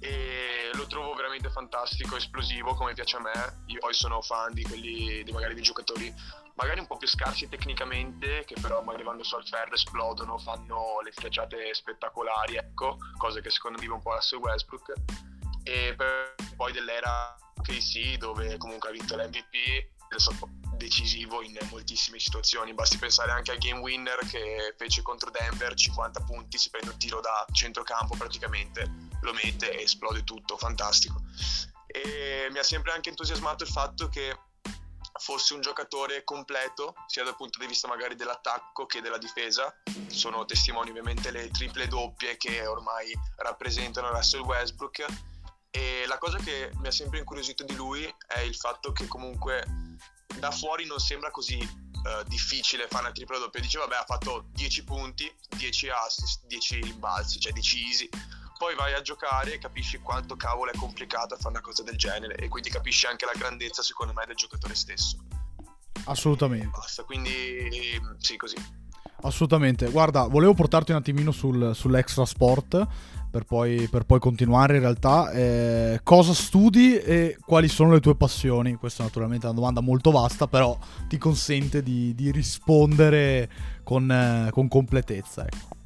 e 0.00 0.70
lo 0.72 0.86
trovo 0.86 1.14
veramente 1.14 1.50
fantastico, 1.50 2.16
esplosivo 2.16 2.74
come 2.74 2.94
piace 2.94 3.16
a 3.16 3.20
me. 3.20 3.62
Io 3.66 3.78
poi 3.78 3.94
sono 3.94 4.20
fan 4.22 4.52
di 4.52 4.62
quelli, 4.62 5.22
di 5.22 5.32
magari 5.32 5.54
di 5.54 5.62
giocatori 5.62 6.12
magari 6.54 6.80
un 6.80 6.86
po' 6.86 6.96
più 6.96 7.08
scarsi 7.08 7.48
tecnicamente, 7.48 8.44
che 8.44 8.54
però 8.60 8.82
magari 8.82 9.04
vanno 9.04 9.22
sul 9.22 9.46
ferro, 9.46 9.74
esplodono, 9.74 10.36
fanno 10.38 11.00
le 11.02 11.12
schiacciate 11.12 11.72
spettacolari, 11.74 12.56
ecco, 12.56 12.98
cose 13.16 13.40
che 13.40 13.50
secondo 13.50 13.78
me 13.78 13.84
vive 13.84 13.94
un 13.94 14.02
po' 14.02 14.14
Russell 14.14 14.40
Westbrook. 14.40 14.92
E 15.62 15.96
poi 16.56 16.72
dell'era 16.72 17.34
KC 17.62 18.16
dove 18.16 18.56
comunque 18.58 18.88
ha 18.88 18.92
vinto 18.92 19.16
l'MVP, 19.16 19.88
è 20.08 20.18
stato 20.18 20.48
decisivo 20.76 21.42
in 21.42 21.56
moltissime 21.70 22.18
situazioni. 22.18 22.74
Basti 22.74 22.98
pensare 22.98 23.30
anche 23.30 23.52
al 23.52 23.58
game 23.58 23.80
winner 23.80 24.18
che 24.28 24.74
fece 24.76 25.02
contro 25.02 25.30
Denver, 25.30 25.74
50 25.74 26.20
punti, 26.24 26.58
si 26.58 26.70
prende 26.70 26.90
un 26.90 26.98
tiro 26.98 27.20
da 27.20 27.46
centrocampo 27.52 28.16
praticamente, 28.16 29.08
lo 29.22 29.32
mette 29.32 29.76
e 29.76 29.82
esplode 29.82 30.24
tutto, 30.24 30.56
fantastico. 30.56 31.22
E 31.86 32.48
mi 32.50 32.58
ha 32.58 32.62
sempre 32.62 32.92
anche 32.92 33.08
entusiasmato 33.08 33.64
il 33.64 33.70
fatto 33.70 34.08
che 34.08 34.38
fosse 35.20 35.54
un 35.54 35.60
giocatore 35.60 36.24
completo, 36.24 36.94
sia 37.06 37.24
dal 37.24 37.36
punto 37.36 37.58
di 37.58 37.66
vista 37.66 37.88
magari 37.88 38.14
dell'attacco 38.14 38.86
che 38.86 39.00
della 39.00 39.18
difesa. 39.18 39.72
Sono 40.06 40.44
testimoni 40.44 40.90
ovviamente 40.90 41.30
le 41.30 41.50
triple 41.50 41.88
doppie 41.88 42.36
che 42.36 42.66
ormai 42.66 43.12
rappresentano 43.36 44.10
Russell 44.10 44.42
Westbrook. 44.42 45.04
E 45.70 46.04
la 46.06 46.18
cosa 46.18 46.38
che 46.38 46.70
mi 46.76 46.88
ha 46.88 46.92
sempre 46.92 47.18
incuriosito 47.18 47.64
di 47.64 47.74
lui 47.74 48.12
è 48.26 48.40
il 48.40 48.56
fatto 48.56 48.92
che 48.92 49.06
comunque 49.06 49.64
da 50.38 50.50
fuori 50.50 50.86
non 50.86 50.98
sembra 50.98 51.30
così 51.30 51.58
uh, 51.58 52.22
difficile 52.26 52.88
fare 52.88 53.04
una 53.04 53.12
tripla 53.12 53.38
doppia. 53.38 53.60
Dice 53.60 53.78
vabbè 53.78 53.96
ha 53.96 54.04
fatto 54.04 54.46
10 54.52 54.84
punti, 54.84 55.32
10 55.56 55.88
assist, 55.90 56.46
10 56.46 56.80
rimbalzi, 56.80 57.38
cioè 57.38 57.52
10 57.52 57.86
easy 57.86 58.08
poi 58.60 58.74
vai 58.74 58.92
a 58.92 59.00
giocare 59.00 59.54
e 59.54 59.58
capisci 59.58 60.00
quanto 60.00 60.36
cavolo 60.36 60.70
è 60.70 60.76
complicato 60.76 61.34
fare 61.36 61.48
una 61.48 61.62
cosa 61.62 61.82
del 61.82 61.96
genere 61.96 62.34
e 62.34 62.48
quindi 62.48 62.68
capisci 62.68 63.06
anche 63.06 63.24
la 63.24 63.32
grandezza 63.34 63.82
secondo 63.82 64.12
me 64.12 64.22
del 64.26 64.36
giocatore 64.36 64.74
stesso. 64.74 65.16
Assolutamente. 66.04 66.66
Basta, 66.66 67.04
quindi 67.04 67.98
sì, 68.18 68.36
così. 68.36 68.56
Assolutamente. 69.22 69.88
Guarda, 69.88 70.26
volevo 70.26 70.52
portarti 70.52 70.90
un 70.90 70.98
attimino 70.98 71.32
sul, 71.32 71.74
sull'extra 71.74 72.26
sport 72.26 72.86
per 73.30 73.44
poi, 73.44 73.88
per 73.88 74.04
poi 74.04 74.18
continuare 74.18 74.74
in 74.74 74.80
realtà. 74.80 75.30
Eh, 75.30 76.00
cosa 76.02 76.34
studi 76.34 76.98
e 76.98 77.38
quali 77.42 77.68
sono 77.68 77.92
le 77.92 78.00
tue 78.00 78.14
passioni? 78.14 78.74
Questa 78.74 79.02
naturalmente 79.02 79.46
è 79.46 79.48
una 79.48 79.58
domanda 79.58 79.80
molto 79.80 80.10
vasta, 80.10 80.46
però 80.46 80.78
ti 81.08 81.16
consente 81.16 81.82
di, 81.82 82.14
di 82.14 82.30
rispondere 82.30 83.48
con, 83.82 84.10
eh, 84.10 84.50
con 84.50 84.68
completezza. 84.68 85.46
Ecco. 85.46 85.79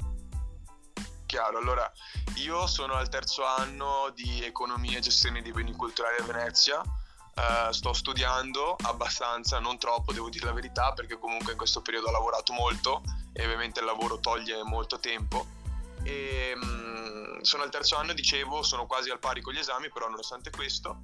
Chiaro, 1.35 1.59
allora 1.59 1.93
io 2.37 2.65
sono 2.69 2.95
al 2.95 3.09
terzo 3.09 3.45
anno 3.45 4.13
di 4.15 4.45
economia 4.45 4.99
e 4.99 5.01
gestione 5.01 5.43
dei 5.43 5.51
beni 5.51 5.75
culturali 5.75 6.21
a 6.21 6.23
Venezia. 6.23 6.81
Uh, 6.81 7.73
sto 7.73 7.93
studiando 7.93 8.77
abbastanza, 8.83 9.59
non 9.59 9.77
troppo, 9.77 10.13
devo 10.13 10.29
dire 10.29 10.47
la 10.47 10.53
verità, 10.53 10.93
perché 10.93 11.19
comunque 11.19 11.51
in 11.51 11.59
questo 11.59 11.83
periodo 11.83 12.07
ho 12.07 12.13
lavorato 12.13 12.53
molto 12.53 13.03
e 13.33 13.43
ovviamente 13.43 13.81
il 13.81 13.87
lavoro 13.87 14.21
toglie 14.21 14.63
molto 14.63 15.01
tempo. 15.01 15.45
E, 16.05 16.53
um, 16.55 17.41
sono 17.41 17.65
al 17.65 17.71
terzo 17.71 17.97
anno, 17.97 18.13
dicevo, 18.13 18.63
sono 18.63 18.87
quasi 18.87 19.11
al 19.11 19.19
pari 19.19 19.41
con 19.41 19.55
gli 19.55 19.59
esami, 19.59 19.91
però 19.91 20.07
nonostante 20.07 20.51
questo. 20.51 21.01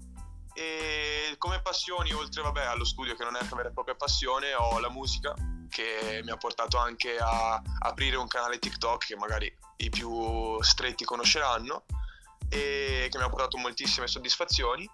E 0.54 1.34
come 1.38 1.60
passioni, 1.60 2.12
oltre 2.12 2.42
vabbè, 2.42 2.66
allo 2.66 2.84
studio 2.84 3.16
che 3.16 3.24
non 3.24 3.34
è 3.34 3.40
una 3.40 3.56
vera 3.56 3.70
e 3.70 3.72
propria 3.72 3.96
passione, 3.96 4.54
ho 4.54 4.78
la 4.78 4.90
musica 4.90 5.34
che 5.68 6.20
mi 6.22 6.30
ha 6.30 6.36
portato 6.36 6.78
anche 6.78 7.16
a 7.18 7.60
aprire 7.80 8.14
un 8.14 8.28
canale 8.28 8.60
TikTok 8.60 9.06
che 9.06 9.16
magari 9.16 9.52
i 9.80 9.90
più 9.90 10.60
stretti 10.62 11.04
conosceranno 11.04 11.84
e 12.48 13.08
che 13.10 13.18
mi 13.18 13.24
ha 13.24 13.28
portato 13.28 13.56
moltissime 13.58 14.06
soddisfazioni. 14.06 14.88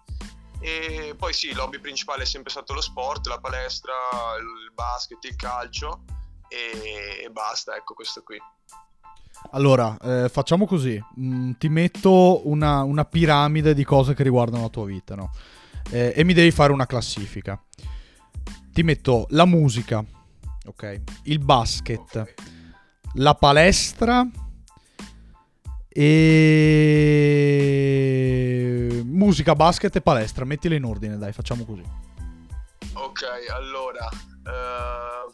E 0.61 1.15
poi 1.17 1.33
sì, 1.33 1.49
il 1.49 1.59
hobby 1.59 1.79
principale 1.81 2.23
è 2.23 2.27
sempre 2.27 2.51
stato 2.51 2.73
lo 2.73 2.81
sport, 2.81 3.27
la 3.27 3.39
palestra, 3.39 3.93
il 4.39 4.73
basket, 4.73 5.23
il 5.25 5.37
calcio 5.37 6.03
e 6.49 7.29
basta, 7.31 7.75
ecco 7.75 7.95
questo 7.95 8.23
qui. 8.23 8.39
Allora, 9.51 9.97
eh, 9.99 10.29
facciamo 10.29 10.67
così, 10.67 11.01
mm, 11.21 11.53
ti 11.59 11.69
metto 11.69 12.49
una, 12.49 12.83
una, 12.83 13.05
piramide 13.05 13.75
di 13.75 13.85
cose 13.85 14.15
che 14.15 14.23
riguardano 14.23 14.63
la 14.63 14.69
tua 14.69 14.87
vita, 14.87 15.15
no? 15.15 15.31
Eh, 15.91 16.15
e 16.17 16.25
mi 16.25 16.33
devi 16.33 16.51
fare 16.51 16.73
una 16.73 16.87
classifica. 16.87 17.63
Ti 18.73 18.83
metto 18.83 19.27
la 19.31 19.45
musica, 19.45 20.05
ok? 20.65 21.01
Il 21.25 21.39
basket, 21.39 22.17
okay. 22.17 22.35
la 23.15 23.35
palestra 23.35 24.27
e 25.99 27.73
musica, 29.05 29.55
basket 29.55 29.97
e 29.97 30.03
palestra. 30.03 30.45
Mettile 30.45 30.77
in 30.77 30.85
ordine, 30.85 31.17
dai, 31.17 31.33
facciamo 31.33 31.65
così. 31.65 31.83
Ok, 32.93 33.23
allora 33.51 34.07
uh, 34.11 35.31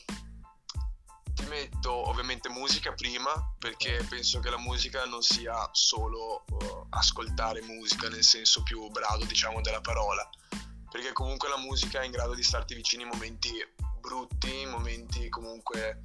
ti 1.35 1.45
metto 1.49 1.93
ovviamente 2.09 2.49
musica 2.49 2.93
prima 2.93 3.31
perché 3.59 4.07
penso 4.09 4.39
che 4.39 4.51
la 4.51 4.59
musica 4.59 5.05
non 5.05 5.23
sia 5.23 5.69
solo 5.73 6.45
uh, 6.49 6.87
ascoltare 6.91 7.61
musica 7.63 8.09
nel 8.09 8.23
senso 8.23 8.63
più 8.63 8.89
brado, 8.89 9.25
diciamo, 9.25 9.61
della 9.61 9.81
parola. 9.81 10.29
Perché 10.91 11.13
comunque 11.13 11.49
la 11.49 11.59
musica 11.59 12.03
è 12.03 12.05
in 12.05 12.13
grado 12.13 12.35
di 12.35 12.43
starti 12.45 12.75
vicino 12.75 13.03
in 13.03 13.09
momenti 13.09 13.51
brutti, 14.01 14.65
momenti 14.67 15.29
comunque 15.29 16.03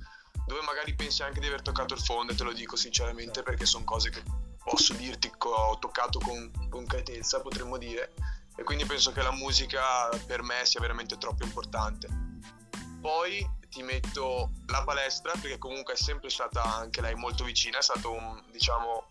dove 0.48 0.62
magari 0.62 0.96
pensi 0.96 1.22
anche 1.24 1.42
di 1.42 1.48
aver 1.48 1.62
toccato 1.62 1.94
il 1.94 2.00
fondo, 2.00 2.32
e 2.32 2.36
te 2.36 2.44
lo 2.44 2.54
dico 2.54 2.76
sinceramente 2.78 3.44
perché 3.44 3.66
sono 3.66 3.84
cose 3.84 4.10
che 4.10 4.24
posso 4.70 4.94
dirti 4.94 5.30
che 5.30 5.48
ho 5.48 5.80
toccato 5.80 6.20
con 6.20 6.68
concretezza, 6.70 7.40
potremmo 7.40 7.78
dire, 7.78 8.14
e 8.58 8.64
quindi 8.64 8.86
penso 8.86 9.14
che 9.14 9.22
la 9.22 9.32
musica 9.32 10.10
per 10.26 10.42
me 10.42 10.66
sia 10.66 10.82
veramente 10.82 11.18
troppo 11.18 11.46
importante. 11.46 12.10
Poi 13.00 13.50
ti 13.70 13.82
metto 13.82 14.52
la 14.66 14.84
palestra 14.84 15.32
perché 15.40 15.58
comunque 15.58 15.94
è 15.94 15.96
sempre 15.96 16.30
stata 16.30 16.62
anche 16.64 17.00
lei 17.00 17.16
molto 17.16 17.46
vicina, 17.46 17.78
è 17.78 17.82
stato 17.82 18.12
un, 18.12 18.44
diciamo, 18.52 19.10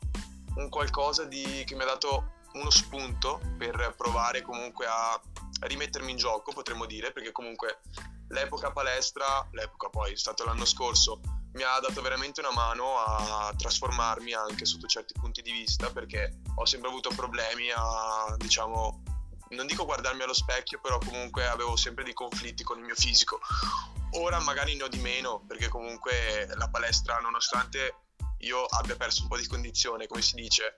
un 0.57 0.69
qualcosa 0.69 1.25
di, 1.25 1.65
che 1.65 1.75
mi 1.75 1.83
ha 1.83 1.87
dato 1.87 2.35
uno 2.53 2.71
spunto 2.71 3.41
per 3.57 3.95
provare 3.97 4.43
comunque 4.43 4.85
a 4.87 5.19
rimettermi 5.61 6.11
in 6.11 6.19
gioco, 6.19 6.53
potremmo 6.53 6.85
dire, 6.85 7.13
perché 7.13 7.33
comunque 7.33 7.81
l'epoca 8.29 8.73
palestra, 8.73 9.47
l'epoca 9.53 9.89
poi 9.89 10.13
è 10.13 10.17
stato 10.17 10.45
l'anno 10.45 10.67
scorso, 10.67 11.21
mi 11.57 11.63
ha 11.63 11.81
dato 11.81 12.03
veramente 12.03 12.41
una 12.41 12.53
mano 12.53 12.99
a 12.99 13.53
trasformarmi 13.57 14.35
anche 14.35 14.67
sotto 14.67 14.87
certi 14.87 15.15
punti 15.19 15.41
di 15.41 15.51
vista 15.51 15.91
perché 15.91 16.41
ho 16.55 16.67
sempre 16.67 16.91
avuto 16.91 17.09
problemi 17.17 17.71
a, 17.75 18.37
diciamo, 18.37 19.03
non 19.51 19.67
dico 19.67 19.87
guardarmi 19.87 20.23
allo 20.23 20.35
specchio, 20.35 20.81
però 20.81 20.99
comunque 20.99 21.47
avevo 21.47 21.75
sempre 21.77 22.05
dei 22.05 22.13
conflitti 22.13 22.63
con 22.63 22.79
il 22.79 22.85
mio 22.85 22.95
fisico. 22.95 23.41
Ora 24.19 24.39
magari 24.41 24.77
ne 24.77 24.83
ho 24.83 24.89
di 24.89 24.99
meno 24.99 25.45
perché 25.47 25.69
comunque 25.69 26.47
la 26.57 26.69
palestra, 26.69 27.21
nonostante 27.21 28.03
io 28.41 28.63
abbia 28.67 28.97
perso 28.97 29.23
un 29.23 29.29
po' 29.29 29.39
di 29.39 29.47
condizione, 29.47 30.07
come 30.07 30.21
si 30.21 30.35
dice, 30.35 30.77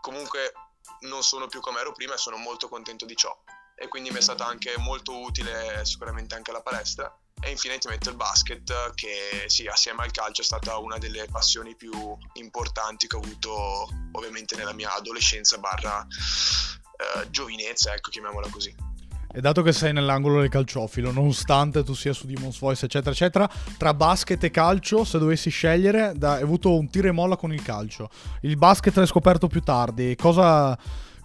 comunque 0.00 0.52
non 1.00 1.24
sono 1.24 1.48
più 1.48 1.58
come 1.58 1.80
ero 1.80 1.90
prima 1.90 2.14
e 2.14 2.18
sono 2.18 2.36
molto 2.36 2.68
contento 2.68 3.04
di 3.04 3.16
ciò 3.16 3.36
e 3.74 3.88
quindi 3.88 4.10
mi 4.10 4.18
è 4.18 4.20
stata 4.20 4.44
anche 4.44 4.76
molto 4.76 5.18
utile 5.18 5.84
sicuramente 5.86 6.34
anche 6.34 6.52
la 6.52 6.60
palestra 6.60 7.10
e 7.40 7.50
infine 7.50 7.78
ti 7.78 7.88
metto 7.88 8.10
il 8.10 8.16
basket 8.16 8.94
che 8.94 9.44
sì 9.46 9.66
assieme 9.66 10.02
al 10.02 10.10
calcio 10.10 10.42
è 10.42 10.44
stata 10.44 10.76
una 10.76 10.98
delle 10.98 11.26
passioni 11.30 11.74
più 11.74 11.92
importanti 12.34 13.06
che 13.06 13.16
ho 13.16 13.20
avuto 13.20 13.88
ovviamente 14.12 14.56
nella 14.56 14.74
mia 14.74 14.94
adolescenza 14.94 15.58
barra 15.58 16.06
eh, 16.06 17.30
giovinezza 17.30 17.94
ecco 17.94 18.10
chiamiamola 18.10 18.48
così 18.50 18.88
e 19.32 19.40
dato 19.40 19.62
che 19.62 19.72
sei 19.72 19.92
nell'angolo 19.92 20.40
del 20.40 20.48
calciofilo, 20.48 21.12
nonostante 21.12 21.84
tu 21.84 21.94
sia 21.94 22.12
su 22.12 22.26
Demon's 22.26 22.58
Voice, 22.58 22.86
eccetera, 22.86 23.12
eccetera, 23.12 23.48
tra 23.76 23.94
basket 23.94 24.42
e 24.42 24.50
calcio, 24.50 25.04
se 25.04 25.20
dovessi 25.20 25.50
scegliere, 25.50 26.14
da, 26.16 26.32
hai 26.32 26.42
avuto 26.42 26.76
un 26.76 26.90
tiro 26.90 27.06
e 27.06 27.12
molla 27.12 27.36
con 27.36 27.52
il 27.52 27.62
calcio. 27.62 28.10
Il 28.40 28.56
basket 28.56 28.96
l'hai 28.96 29.06
scoperto 29.06 29.46
più 29.46 29.60
tardi. 29.60 30.16
Cosa, 30.16 30.76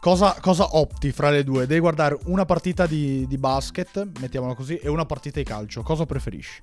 Cosa, 0.05 0.39
cosa, 0.39 0.75
opti 0.75 1.11
fra 1.11 1.31
le 1.31 1.43
due? 1.43 1.65
Devi 1.65 1.79
guardare 1.79 2.15
una 2.25 2.45
partita 2.45 2.85
di, 2.85 3.25
di 3.25 3.39
basket, 3.39 4.19
mettiamola 4.19 4.53
così, 4.53 4.77
e 4.77 4.87
una 4.87 5.07
partita 5.07 5.39
di 5.39 5.45
calcio. 5.45 5.81
Cosa 5.81 6.05
preferisci? 6.05 6.61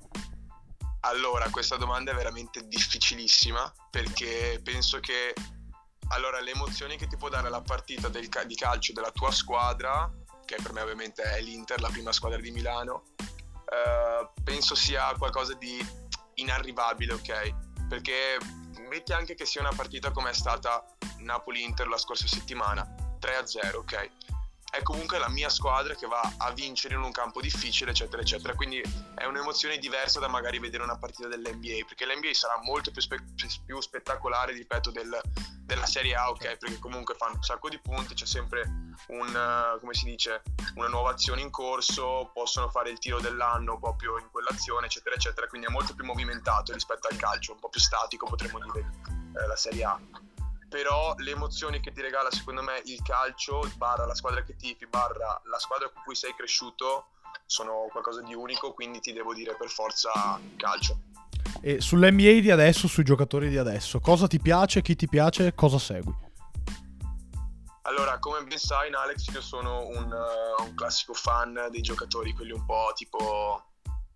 Allora, 1.01 1.49
questa 1.49 1.75
domanda 1.75 2.13
è 2.13 2.15
veramente 2.15 2.65
difficilissima 2.69 3.69
perché 3.89 4.61
penso 4.63 5.01
che 5.01 5.33
allora, 6.11 6.39
le 6.39 6.51
emozioni 6.51 6.95
che 6.95 7.05
ti 7.07 7.17
può 7.17 7.27
dare 7.27 7.49
la 7.49 7.59
partita 7.59 8.07
del, 8.07 8.29
di 8.47 8.55
calcio 8.55 8.93
della 8.93 9.11
tua 9.11 9.31
squadra, 9.31 10.09
che 10.45 10.55
per 10.63 10.71
me 10.71 10.79
ovviamente 10.79 11.21
è 11.23 11.41
l'Inter, 11.41 11.81
la 11.81 11.89
prima 11.89 12.13
squadra 12.13 12.39
di 12.39 12.51
Milano, 12.51 13.03
eh, 13.19 14.29
penso 14.41 14.73
sia 14.73 15.13
qualcosa 15.17 15.53
di 15.55 15.85
inarrivabile, 16.35 17.11
ok? 17.11 17.55
Perché 17.89 18.37
metti 18.87 19.11
anche 19.11 19.35
che 19.35 19.45
sia 19.45 19.59
una 19.59 19.73
partita 19.75 20.11
come 20.11 20.29
è 20.29 20.33
stata 20.33 20.85
Napoli-Inter 21.17 21.89
la 21.89 21.97
scorsa 21.97 22.25
settimana 22.25 23.02
3 23.23 23.35
a 23.37 23.45
0, 23.45 23.79
ok? 23.79 24.09
È 24.69 24.81
comunque 24.81 25.17
la 25.17 25.29
mia 25.29 25.47
squadra 25.47 25.95
che 25.95 26.07
va 26.07 26.19
a 26.39 26.51
vincere 26.51 26.95
in 26.95 27.01
un 27.01 27.11
campo 27.11 27.39
difficile, 27.39 27.91
eccetera, 27.91 28.21
eccetera. 28.21 28.53
Quindi 28.53 28.81
è 29.15 29.23
un'emozione 29.23 29.77
diversa 29.77 30.19
da 30.19 30.27
magari 30.27 30.59
vedere 30.59 30.83
una 30.83 30.97
partita 30.97 31.29
dell'NBA, 31.29 31.85
perché 31.87 32.05
l'NBA 32.05 32.33
sarà 32.33 32.59
molto 32.63 32.91
più, 32.91 32.99
spe- 32.99 33.23
più 33.65 33.79
spettacolare, 33.79 34.51
ripeto, 34.51 34.91
del, 34.91 35.21
della 35.61 35.85
Serie 35.85 36.15
A, 36.15 36.31
ok? 36.31 36.57
Perché 36.57 36.79
comunque 36.79 37.15
fanno 37.15 37.35
un 37.35 37.43
sacco 37.43 37.69
di 37.69 37.79
punti, 37.79 38.13
c'è 38.13 38.25
sempre 38.25 38.91
un, 39.07 39.77
come 39.79 39.93
si 39.93 40.03
dice, 40.03 40.41
una 40.75 40.87
nuova 40.87 41.11
azione 41.11 41.39
in 41.39 41.49
corso, 41.49 42.31
possono 42.33 42.69
fare 42.69 42.89
il 42.89 42.99
tiro 42.99 43.21
dell'anno 43.21 43.79
proprio 43.79 44.17
in 44.19 44.27
quell'azione, 44.31 44.87
eccetera, 44.87 45.15
eccetera. 45.15 45.47
Quindi 45.47 45.67
è 45.67 45.69
molto 45.69 45.93
più 45.93 46.03
movimentato 46.03 46.73
rispetto 46.73 47.07
al 47.07 47.15
calcio, 47.15 47.53
un 47.53 47.59
po' 47.59 47.69
più 47.69 47.79
statico, 47.79 48.25
potremmo 48.25 48.59
dire, 48.59 48.89
eh, 49.39 49.47
la 49.47 49.55
Serie 49.55 49.83
A 49.85 49.97
però 50.73 51.13
le 51.17 51.29
emozioni 51.29 51.79
che 51.79 51.91
ti 51.91 52.01
regala 52.01 52.31
secondo 52.31 52.63
me 52.63 52.81
il 52.85 52.99
calcio, 53.03 53.61
barra 53.75 54.07
la 54.07 54.15
squadra 54.15 54.41
che 54.41 54.55
tifi, 54.55 54.87
barra 54.87 55.39
la 55.45 55.59
squadra 55.59 55.87
con 55.87 56.01
cui 56.03 56.15
sei 56.15 56.33
cresciuto, 56.33 57.09
sono 57.45 57.85
qualcosa 57.91 58.23
di 58.23 58.33
unico, 58.33 58.73
quindi 58.73 58.99
ti 58.99 59.13
devo 59.13 59.35
dire 59.35 59.55
per 59.55 59.69
forza 59.69 60.39
calcio. 60.57 60.97
E 61.61 61.79
sull'NBA 61.79 62.39
di 62.39 62.49
adesso, 62.49 62.87
sui 62.87 63.03
giocatori 63.03 63.49
di 63.49 63.57
adesso, 63.59 63.99
cosa 63.99 64.25
ti 64.25 64.39
piace, 64.39 64.81
chi 64.81 64.95
ti 64.95 65.07
piace, 65.07 65.53
cosa 65.53 65.77
segui? 65.77 66.15
Allora, 67.83 68.17
come 68.17 68.43
ben 68.43 68.57
sai, 68.57 68.87
in 68.87 68.95
Alex, 68.95 69.27
io 69.27 69.41
sono 69.41 69.85
un, 69.85 70.11
uh, 70.11 70.63
un 70.63 70.73
classico 70.73 71.13
fan 71.13 71.67
dei 71.69 71.81
giocatori, 71.81 72.33
quelli 72.33 72.51
un 72.51 72.65
po' 72.65 72.91
tipo 72.95 73.63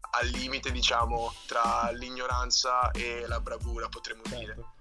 al 0.10 0.28
limite, 0.30 0.72
diciamo, 0.72 1.32
tra 1.46 1.92
l'ignoranza 1.92 2.90
e 2.90 3.26
la 3.28 3.40
bravura, 3.40 3.88
potremmo 3.90 4.24
certo. 4.24 4.40
dire 4.40 4.76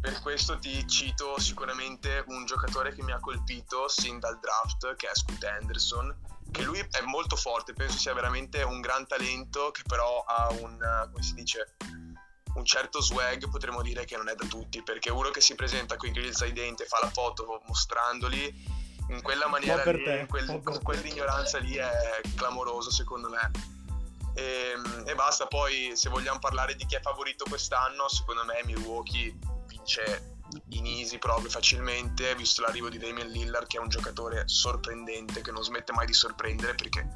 per 0.00 0.20
questo 0.20 0.58
ti 0.58 0.86
cito 0.86 1.38
sicuramente 1.38 2.24
un 2.28 2.44
giocatore 2.44 2.94
che 2.94 3.02
mi 3.02 3.12
ha 3.12 3.18
colpito 3.18 3.88
sin 3.88 4.18
dal 4.18 4.38
draft, 4.38 4.94
che 4.96 5.08
è 5.08 5.14
Scoot 5.14 5.42
Anderson, 5.44 6.16
che 6.50 6.62
lui 6.62 6.78
è 6.78 7.00
molto 7.02 7.36
forte, 7.36 7.72
penso 7.72 7.98
sia 7.98 8.14
veramente 8.14 8.62
un 8.62 8.80
gran 8.80 9.06
talento, 9.06 9.70
che 9.70 9.82
però 9.86 10.24
ha 10.26 10.48
un, 10.60 10.78
come 11.10 11.22
si 11.22 11.34
dice, 11.34 11.76
un 12.54 12.64
certo 12.64 13.00
swag, 13.00 13.48
potremmo 13.50 13.82
dire 13.82 14.04
che 14.04 14.16
non 14.16 14.28
è 14.28 14.34
da 14.34 14.46
tutti, 14.46 14.82
perché 14.82 15.10
uno 15.10 15.30
che 15.30 15.40
si 15.40 15.54
presenta 15.54 15.96
con 15.96 16.08
i 16.08 16.12
grills 16.12 16.40
ai 16.42 16.52
denti 16.52 16.82
e 16.82 16.86
fa 16.86 16.98
la 17.02 17.10
foto 17.10 17.62
mostrandoli, 17.66 18.86
in 19.10 19.22
quella 19.22 19.48
maniera 19.48 19.82
lì, 19.90 20.20
in 20.20 20.26
quel, 20.26 20.60
con 20.62 20.82
quell'ignoranza 20.82 21.58
lì 21.58 21.74
è 21.76 22.20
clamoroso 22.36 22.90
secondo 22.90 23.28
me. 23.28 23.50
E, 24.34 24.74
e, 25.04 25.14
basta, 25.14 25.46
poi 25.46 25.92
se 25.94 26.08
vogliamo 26.08 26.38
parlare 26.38 26.76
di 26.76 26.86
chi 26.86 26.94
è 26.94 27.00
favorito 27.00 27.44
quest'anno, 27.48 28.08
secondo 28.08 28.44
me 28.44 28.60
Milwaukee 28.64 29.36
vince 29.88 30.36
in 30.70 30.86
easy 30.86 31.18
proprio 31.18 31.48
facilmente, 31.48 32.34
visto 32.34 32.62
l'arrivo 32.62 32.88
di 32.88 32.98
Damian 32.98 33.28
Lillard 33.28 33.66
che 33.66 33.78
è 33.78 33.80
un 33.80 33.88
giocatore 33.88 34.44
sorprendente, 34.46 35.40
che 35.40 35.50
non 35.50 35.62
smette 35.62 35.92
mai 35.92 36.06
di 36.06 36.12
sorprendere 36.12 36.74
perché 36.74 37.06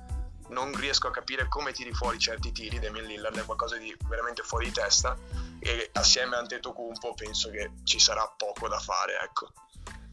non 0.49 0.75
riesco 0.77 1.09
a 1.09 1.11
capire 1.11 1.49
come 1.49 1.73
tiri 1.73 1.93
fuori 1.93 2.19
certi 2.19 2.53
tiri. 2.53 2.79
Damian 2.79 3.07
Lillard 3.07 3.39
è 3.39 3.45
qualcosa 3.45 3.77
di 3.77 3.95
veramente 4.09 4.43
fuori 4.43 4.67
di 4.67 4.73
testa 4.73 5.17
e 5.59 5.91
assieme 5.93 6.37
a 6.37 6.41
Antetokounmpo 6.41 7.15
penso 7.15 7.51
che 7.51 7.73
ci 7.85 7.99
sarà 7.99 8.27
poco 8.37 8.69
da 8.69 8.79
fare 8.79 9.19
ecco 9.23 9.53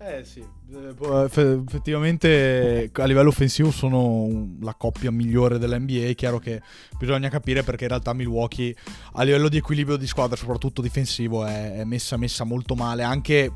eh 0.01 0.24
sì, 0.24 0.39
eh, 0.39 0.96
effettivamente 1.25 2.89
a 2.94 3.06
livello 3.06 3.29
offensivo 3.29 3.70
sono 3.70 4.56
la 4.62 4.74
coppia 4.74 5.12
migliore 5.12 5.58
dell'NBA, 5.58 6.08
è 6.08 6.15
chiaro 6.15 6.39
che 6.39 6.62
bisogna 6.98 7.27
capire 7.27 7.63
perché 7.63 7.84
in 7.84 7.89
realtà 7.89 8.13
Milwaukee 8.13 8.74
a 9.13 9.24
livello 9.24 9.50
di 9.50 9.58
equilibrio 9.58 9.98
di 9.98 10.08
squadra, 10.08 10.38
soprattutto 10.38 10.82
difensivo, 10.82 11.46
è 11.46 11.84
messa, 11.84 12.15
messa 12.15 12.46
molto 12.46 12.75
male, 12.75 13.03
anche, 13.03 13.51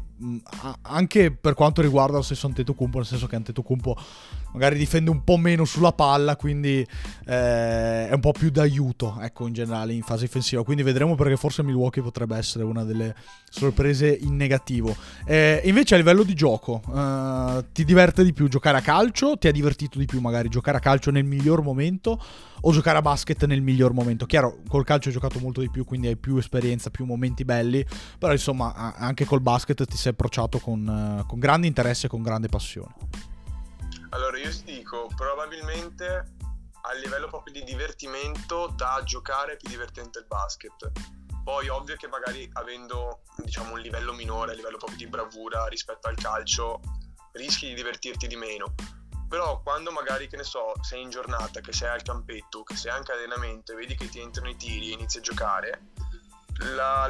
anche 0.84 1.32
per 1.32 1.54
quanto 1.54 1.82
riguarda 1.82 2.18
lo 2.18 2.22
stesso 2.22 2.48
Antetokounmpo, 2.48 2.98
nel 2.98 3.08
senso 3.08 3.28
che 3.28 3.36
Antetokounmpo 3.36 3.98
magari 4.54 4.78
difende 4.78 5.10
un 5.10 5.24
po' 5.24 5.38
meno 5.38 5.66
sulla 5.66 5.92
palla, 5.92 6.36
quindi 6.36 6.86
eh, 7.26 8.08
è 8.08 8.12
un 8.14 8.20
po' 8.20 8.32
più 8.32 8.50
d'aiuto, 8.50 9.18
ecco, 9.22 9.48
in 9.48 9.54
generale 9.54 9.94
in 9.94 10.04
fase 10.04 10.26
difensiva. 10.26 10.64
Quindi 10.64 10.84
vedremo 10.84 11.16
perché 11.16 11.36
forse 11.36 11.64
Milwaukee 11.64 12.04
potrebbe 12.04 12.38
essere 12.38 12.64
una 12.64 12.84
delle 12.84 13.16
sorprese 13.50 14.16
in 14.22 14.36
negativo. 14.36 14.96
Eh, 15.26 15.62
invece 15.66 15.96
a 15.96 15.98
livello 15.98 16.24
di 16.24 16.36
gioco, 16.36 16.82
eh, 16.96 17.66
ti 17.72 17.84
diverte 17.84 18.24
di 18.24 18.34
più 18.34 18.48
giocare 18.48 18.78
a 18.78 18.82
calcio? 18.82 19.38
Ti 19.38 19.48
ha 19.48 19.52
divertito 19.52 19.98
di 19.98 20.06
più 20.06 20.20
magari 20.20 20.50
giocare 20.50 20.78
a 20.78 20.82
calcio 20.82 21.12
nel 21.12 21.26
miglior 21.26 21.64
momento? 21.64 22.22
O 22.66 22.72
giocare 22.72 23.00
a 23.00 23.02
basket 23.02 23.46
nel 23.46 23.62
miglior 23.62 23.92
momento? 23.92 24.26
Chiaro, 24.26 24.60
col 24.70 24.86
calcio 24.86 25.10
hai 25.10 25.14
giocato 25.14 25.40
molto 25.40 25.60
di 25.60 25.70
più, 25.70 25.84
quindi 25.84 26.08
hai 26.08 26.16
più 26.16 26.38
esperienza, 26.38 26.90
più 26.90 27.04
momenti 27.04 27.44
belli, 27.44 27.86
però 28.18 28.32
insomma 28.32 28.96
anche 28.96 29.26
col 29.26 29.42
basket 29.42 29.86
ti 29.86 29.98
sei 30.04 30.12
approcciato 30.12 30.60
con, 30.60 30.86
eh, 30.88 31.26
con 31.26 31.40
grande 31.40 31.68
interesse 31.68 32.08
e 32.08 32.10
con 32.10 32.22
grande 32.22 32.50
passione. 32.50 32.94
Allora, 34.10 34.38
io 34.38 34.50
ti 34.52 34.64
dico, 34.66 35.10
probabilmente 35.16 36.36
a 36.86 36.94
livello 37.02 37.28
proprio 37.28 37.54
di 37.54 37.64
divertimento 37.64 38.68
da 38.76 39.02
giocare 39.06 39.54
è 39.54 39.58
più 39.58 39.70
divertente 39.70 40.20
il 40.20 40.26
basket. 40.28 40.92
Poi 41.44 41.68
ovvio 41.70 41.96
che 41.96 42.08
magari 42.08 42.50
avendo 42.54 43.22
diciamo 43.38 43.74
un 43.74 43.80
livello 43.80 44.14
minore, 44.14 44.52
a 44.52 44.56
livello 44.56 44.78
proprio 44.78 44.98
di 44.98 45.08
bravura 45.08 45.66
rispetto 45.68 46.08
al 46.08 46.16
calcio, 46.16 46.82
rischi 47.34 47.68
di 47.68 47.74
divertirti 47.74 48.28
di 48.28 48.36
meno. 48.36 48.76
Però 49.30 49.62
quando 49.64 49.92
magari, 49.92 50.28
che 50.28 50.38
ne 50.38 50.44
so, 50.44 50.74
sei 50.82 51.02
in 51.02 51.10
giornata, 51.10 51.60
che 51.62 51.74
sei 51.74 51.90
al 51.90 52.04
campetto, 52.04 52.64
che 52.64 52.76
sei 52.76 52.92
anche 52.92 53.14
allenamento 53.14 53.72
e 53.72 53.76
vedi 53.76 53.96
che 53.96 54.10
ti 54.10 54.20
entrano 54.20 54.50
i 54.50 54.56
tiri 54.56 54.92
e 54.92 54.94
inizi 54.94 55.18
a 55.18 55.22
giocare, 55.22 55.88
la, 56.76 57.08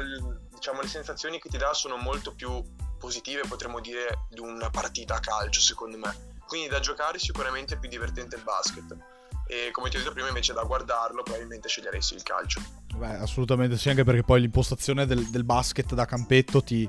diciamo, 0.50 0.80
le 0.80 0.88
sensazioni 0.88 1.38
che 1.38 1.48
ti 1.48 1.58
dà 1.58 1.74
sono 1.74 1.96
molto 1.96 2.32
più 2.32 2.62
positive, 3.04 3.42
potremmo 3.46 3.80
dire, 3.80 4.26
di 4.30 4.40
una 4.40 4.70
partita 4.70 5.16
a 5.16 5.20
calcio, 5.20 5.60
secondo 5.60 5.98
me 5.98 6.32
quindi 6.46 6.68
da 6.68 6.80
giocare 6.80 7.18
sicuramente 7.18 7.74
è 7.74 7.78
più 7.78 7.88
divertente 7.88 8.36
il 8.36 8.42
basket. 8.42 8.96
E 9.46 9.70
come 9.72 9.90
ti 9.90 9.96
ho 9.96 9.98
detto 9.98 10.12
prima, 10.12 10.28
invece 10.28 10.52
da 10.52 10.62
guardarlo, 10.62 11.22
probabilmente 11.22 11.68
sceglierei 11.68 12.00
sì 12.00 12.14
il 12.14 12.22
calcio. 12.22 12.62
Beh, 12.96 13.16
assolutamente 13.16 13.76
sì, 13.76 13.90
anche 13.90 14.04
perché 14.04 14.22
poi 14.22 14.40
l'impostazione 14.40 15.04
del, 15.06 15.28
del 15.28 15.44
basket 15.44 15.92
da 15.92 16.06
campetto 16.06 16.62
ti, 16.62 16.88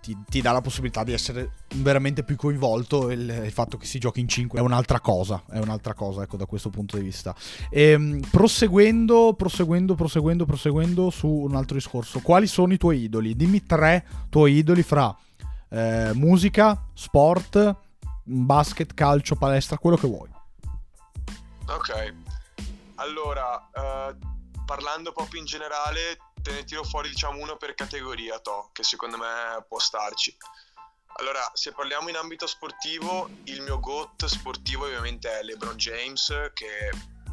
ti, 0.00 0.16
ti, 0.28 0.40
dà 0.40 0.52
la 0.52 0.60
possibilità 0.60 1.02
di 1.02 1.12
essere 1.12 1.52
veramente 1.76 2.22
più 2.22 2.36
coinvolto. 2.36 3.10
Il, 3.10 3.42
il, 3.44 3.50
fatto 3.50 3.76
che 3.76 3.86
si 3.86 3.98
giochi 3.98 4.20
in 4.20 4.28
5 4.28 4.58
è 4.58 4.62
un'altra 4.62 5.00
cosa, 5.00 5.42
è 5.50 5.58
un'altra 5.58 5.94
cosa, 5.94 6.22
ecco, 6.22 6.36
da 6.36 6.46
questo 6.46 6.70
punto 6.70 6.96
di 6.96 7.02
vista. 7.02 7.34
E, 7.70 7.90
ehm, 7.90 8.20
proseguendo, 8.30 9.34
proseguendo, 9.34 9.94
proseguendo, 9.94 10.44
proseguendo 10.44 11.10
su 11.10 11.26
un 11.26 11.56
altro 11.56 11.74
discorso, 11.74 12.20
quali 12.20 12.46
sono 12.46 12.72
i 12.72 12.76
tuoi 12.78 13.02
idoli? 13.02 13.34
Dimmi 13.34 13.64
tre 13.64 14.04
tuoi 14.28 14.56
idoli 14.56 14.82
fra 14.82 15.16
eh, 15.76 16.12
musica, 16.14 16.88
sport 16.94 17.84
basket, 18.22 18.92
calcio, 18.94 19.36
palestra, 19.36 19.78
quello 19.78 19.96
che 19.96 20.08
vuoi. 20.08 20.30
Ok, 21.68 22.14
allora, 22.96 23.70
eh, 23.72 24.16
parlando 24.64 25.12
proprio 25.12 25.40
in 25.40 25.46
generale, 25.46 26.18
te 26.42 26.52
ne 26.52 26.64
tiro 26.64 26.82
fuori 26.82 27.08
diciamo 27.08 27.40
uno 27.40 27.56
per 27.56 27.74
categoria, 27.74 28.38
to, 28.38 28.70
che 28.72 28.82
secondo 28.82 29.16
me 29.16 29.64
può 29.68 29.78
starci. 29.78 30.36
Allora, 31.18 31.40
se 31.54 31.72
parliamo 31.72 32.08
in 32.08 32.16
ambito 32.16 32.46
sportivo, 32.46 33.28
il 33.44 33.62
mio 33.62 33.80
GOAT 33.80 34.26
sportivo 34.26 34.84
ovviamente 34.84 35.30
è 35.30 35.42
LeBron 35.42 35.76
James, 35.76 36.50
che 36.52 36.90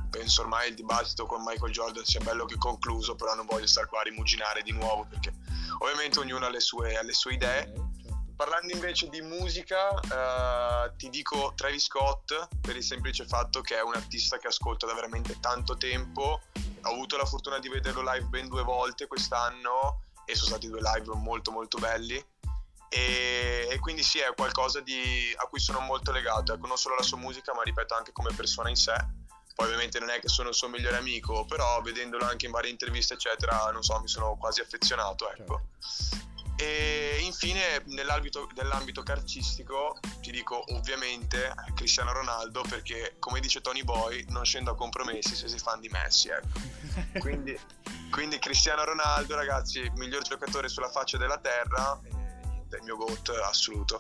penso 0.10 0.42
ormai 0.42 0.70
il 0.70 0.76
dibattito 0.76 1.26
con 1.26 1.44
Michael 1.44 1.72
Jordan 1.72 2.06
sia 2.06 2.20
bello 2.22 2.46
che 2.46 2.58
concluso, 2.58 3.16
però 3.16 3.34
non 3.34 3.46
voglio 3.46 3.68
stare 3.68 3.88
qua 3.88 4.00
a 4.00 4.04
rimuginare 4.04 4.62
di 4.62 4.72
nuovo 4.72 5.06
perché 5.10 5.34
ovviamente 5.80 6.20
ognuno 6.20 6.46
ha 6.46 6.50
le 6.50 6.60
sue, 6.60 6.96
ha 6.96 7.02
le 7.02 7.14
sue 7.14 7.34
idee. 7.34 7.74
Parlando 8.36 8.74
invece 8.74 9.10
di 9.10 9.22
musica, 9.22 9.92
uh, 9.92 10.96
ti 10.98 11.10
dico 11.10 11.54
Travis 11.56 11.86
Scott 11.86 12.48
per 12.62 12.76
il 12.76 12.84
semplice 12.84 13.26
fatto 13.26 13.62
che 13.62 13.78
è 13.78 13.82
un 13.82 13.94
artista 13.96 14.38
che 14.38 14.48
ascolto 14.48 14.86
da 14.86 14.94
veramente 14.94 15.40
tanto 15.40 15.78
tempo. 15.78 16.42
Ho 16.86 16.90
avuto 16.90 17.16
la 17.16 17.26
fortuna 17.26 17.60
di 17.60 17.70
vederlo 17.70 18.02
live 18.02 18.26
ben 18.26 18.48
due 18.48 18.64
volte 18.64 19.08
quest'anno 19.08 20.02
e 20.26 20.36
sono 20.36 20.50
stati 20.50 20.68
due 20.68 20.82
live 20.82 21.14
molto 21.16 21.52
molto 21.52 21.78
belli. 21.78 22.22
E, 22.90 23.68
e 23.70 23.80
quindi 23.80 24.04
sì, 24.04 24.20
è 24.20 24.34
qualcosa 24.36 24.82
di, 24.82 25.34
a 25.38 25.46
cui 25.48 25.60
sono 25.60 25.80
molto 25.80 26.12
legato. 26.12 26.54
Ecco, 26.54 26.68
non 26.68 26.78
solo 26.78 26.96
la 26.96 27.04
sua 27.04 27.18
musica, 27.18 27.54
ma 27.54 27.64
ripeto 27.64 27.94
anche 27.96 28.12
come 28.12 28.34
persona 28.34 28.70
in 28.70 28.76
sé. 28.76 28.94
Poi 29.56 29.68
ovviamente 29.68 30.00
non 30.00 30.10
è 30.10 30.20
che 30.20 30.28
sono 30.28 30.50
il 30.50 30.56
suo 30.56 30.68
migliore 30.68 30.98
amico, 30.98 31.46
però 31.46 31.80
vedendolo 31.82 32.26
anche 32.26 32.48
in 32.48 32.52
varie 32.52 32.72
interviste, 32.72 33.14
eccetera, 33.14 33.70
non 33.72 33.84
so, 33.84 34.00
mi 34.00 34.08
sono 34.08 34.36
quasi 34.36 34.62
affezionato, 34.62 35.32
ecco. 35.32 35.62
Certo. 35.80 36.23
E 36.56 37.18
infine 37.22 37.82
nell'ambito, 37.88 38.48
nell'ambito 38.56 39.02
calcistico 39.02 39.98
ti 40.22 40.32
dico 40.32 40.64
ovviamente 40.74 41.54
Cristiano 41.74 42.14
Ronaldo 42.14 42.64
perché 42.68 43.16
come 43.20 43.40
dice 43.40 43.60
Tony 43.62 43.84
Boy 43.84 44.26
non 44.30 44.46
scendo 44.46 44.72
a 44.72 44.76
compromessi 44.76 45.36
se 45.36 45.48
si 45.48 45.58
fanno 45.58 45.82
di 45.82 45.90
Messi 45.90 46.30
ecco. 46.30 46.60
quindi, 47.20 47.58
quindi, 48.12 48.38
Cristiano 48.38 48.84
Ronaldo 48.84 49.36
ragazzi 49.36 49.90
miglior 49.96 50.22
giocatore 50.22 50.70
sulla 50.70 50.90
faccia 50.90 51.18
della 51.18 51.40
terra 51.40 52.00
e 52.04 52.78
il 52.78 52.84
mio 52.84 52.98
GOAT 52.98 53.30
assoluto 53.44 54.00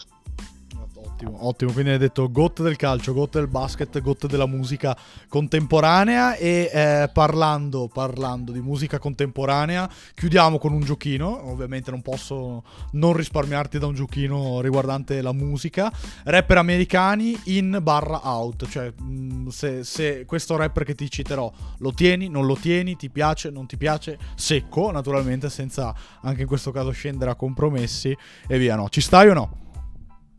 Ottimo, 0.95 1.47
ottimo. 1.47 1.71
Quindi 1.71 1.91
hai 1.91 1.97
detto 1.97 2.29
GOT 2.29 2.61
del 2.61 2.75
calcio, 2.75 3.13
GOT 3.13 3.33
del 3.33 3.47
basket, 3.47 3.99
GOT 3.99 4.27
della 4.27 4.45
musica 4.45 4.95
contemporanea. 5.27 6.35
E 6.35 6.69
eh, 6.71 7.09
parlando, 7.11 7.89
parlando 7.91 8.51
di 8.51 8.61
musica 8.61 8.99
contemporanea, 8.99 9.89
chiudiamo 10.13 10.59
con 10.59 10.71
un 10.71 10.81
giochino. 10.81 11.49
Ovviamente 11.49 11.89
non 11.89 12.01
posso 12.01 12.63
non 12.91 13.13
risparmiarti 13.13 13.79
da 13.79 13.87
un 13.87 13.95
giochino 13.95 14.61
riguardante 14.61 15.21
la 15.21 15.33
musica. 15.33 15.91
Rapper 16.25 16.57
americani 16.57 17.39
in 17.45 17.79
barra 17.81 18.21
out. 18.23 18.67
Cioè, 18.67 18.93
mm, 19.01 19.47
se, 19.47 19.83
se 19.83 20.25
questo 20.25 20.55
rapper 20.55 20.83
che 20.83 20.93
ti 20.93 21.09
citerò 21.09 21.51
lo 21.79 21.91
tieni, 21.93 22.29
non 22.29 22.45
lo 22.45 22.55
tieni, 22.55 22.95
ti 22.95 23.09
piace, 23.09 23.49
non 23.49 23.65
ti 23.65 23.77
piace, 23.77 24.19
secco, 24.35 24.91
naturalmente, 24.91 25.49
senza 25.49 25.93
anche 26.21 26.41
in 26.41 26.47
questo 26.47 26.71
caso 26.71 26.91
scendere 26.91 27.31
a 27.31 27.35
compromessi 27.35 28.15
e 28.47 28.57
via. 28.59 28.75
No, 28.75 28.89
ci 28.89 29.01
stai 29.01 29.29
o 29.29 29.33
no? 29.33 29.62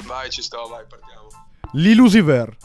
Vai, 0.07 0.31
ci 0.31 0.43
sto, 0.43 0.67
vai, 0.69 0.85
partiamo. 0.87 1.29
L'Ilusiver. 1.73 2.57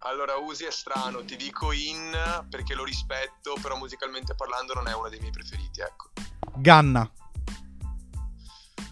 Allora, 0.00 0.36
Usi 0.36 0.64
è 0.64 0.70
strano, 0.70 1.24
ti 1.24 1.36
dico 1.36 1.72
in 1.72 2.46
perché 2.48 2.74
lo 2.74 2.84
rispetto, 2.84 3.54
però 3.60 3.76
musicalmente 3.76 4.34
parlando 4.34 4.74
non 4.74 4.88
è 4.88 4.94
uno 4.94 5.08
dei 5.08 5.18
miei 5.18 5.32
preferiti, 5.32 5.80
ecco. 5.80 6.10
Ganna. 6.56 7.10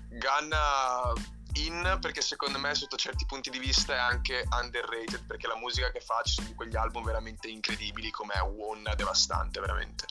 Ganna 0.09 1.13
in 1.55 1.99
perché 2.01 2.21
secondo 2.21 2.59
me 2.59 2.75
sotto 2.75 2.97
certi 2.97 3.25
punti 3.25 3.51
di 3.51 3.59
vista 3.59 3.95
è 3.95 3.99
anche 3.99 4.47
underrated 4.51 5.25
perché 5.27 5.47
la 5.47 5.57
musica 5.57 5.91
che 5.91 6.01
fa 6.01 6.21
ci 6.23 6.35
sono 6.35 6.53
quegli 6.55 6.77
album 6.77 7.05
veramente 7.05 7.49
incredibili 7.49 8.11
come 8.11 8.35
One 8.41 8.93
devastante 8.95 9.61
veramente. 9.61 10.07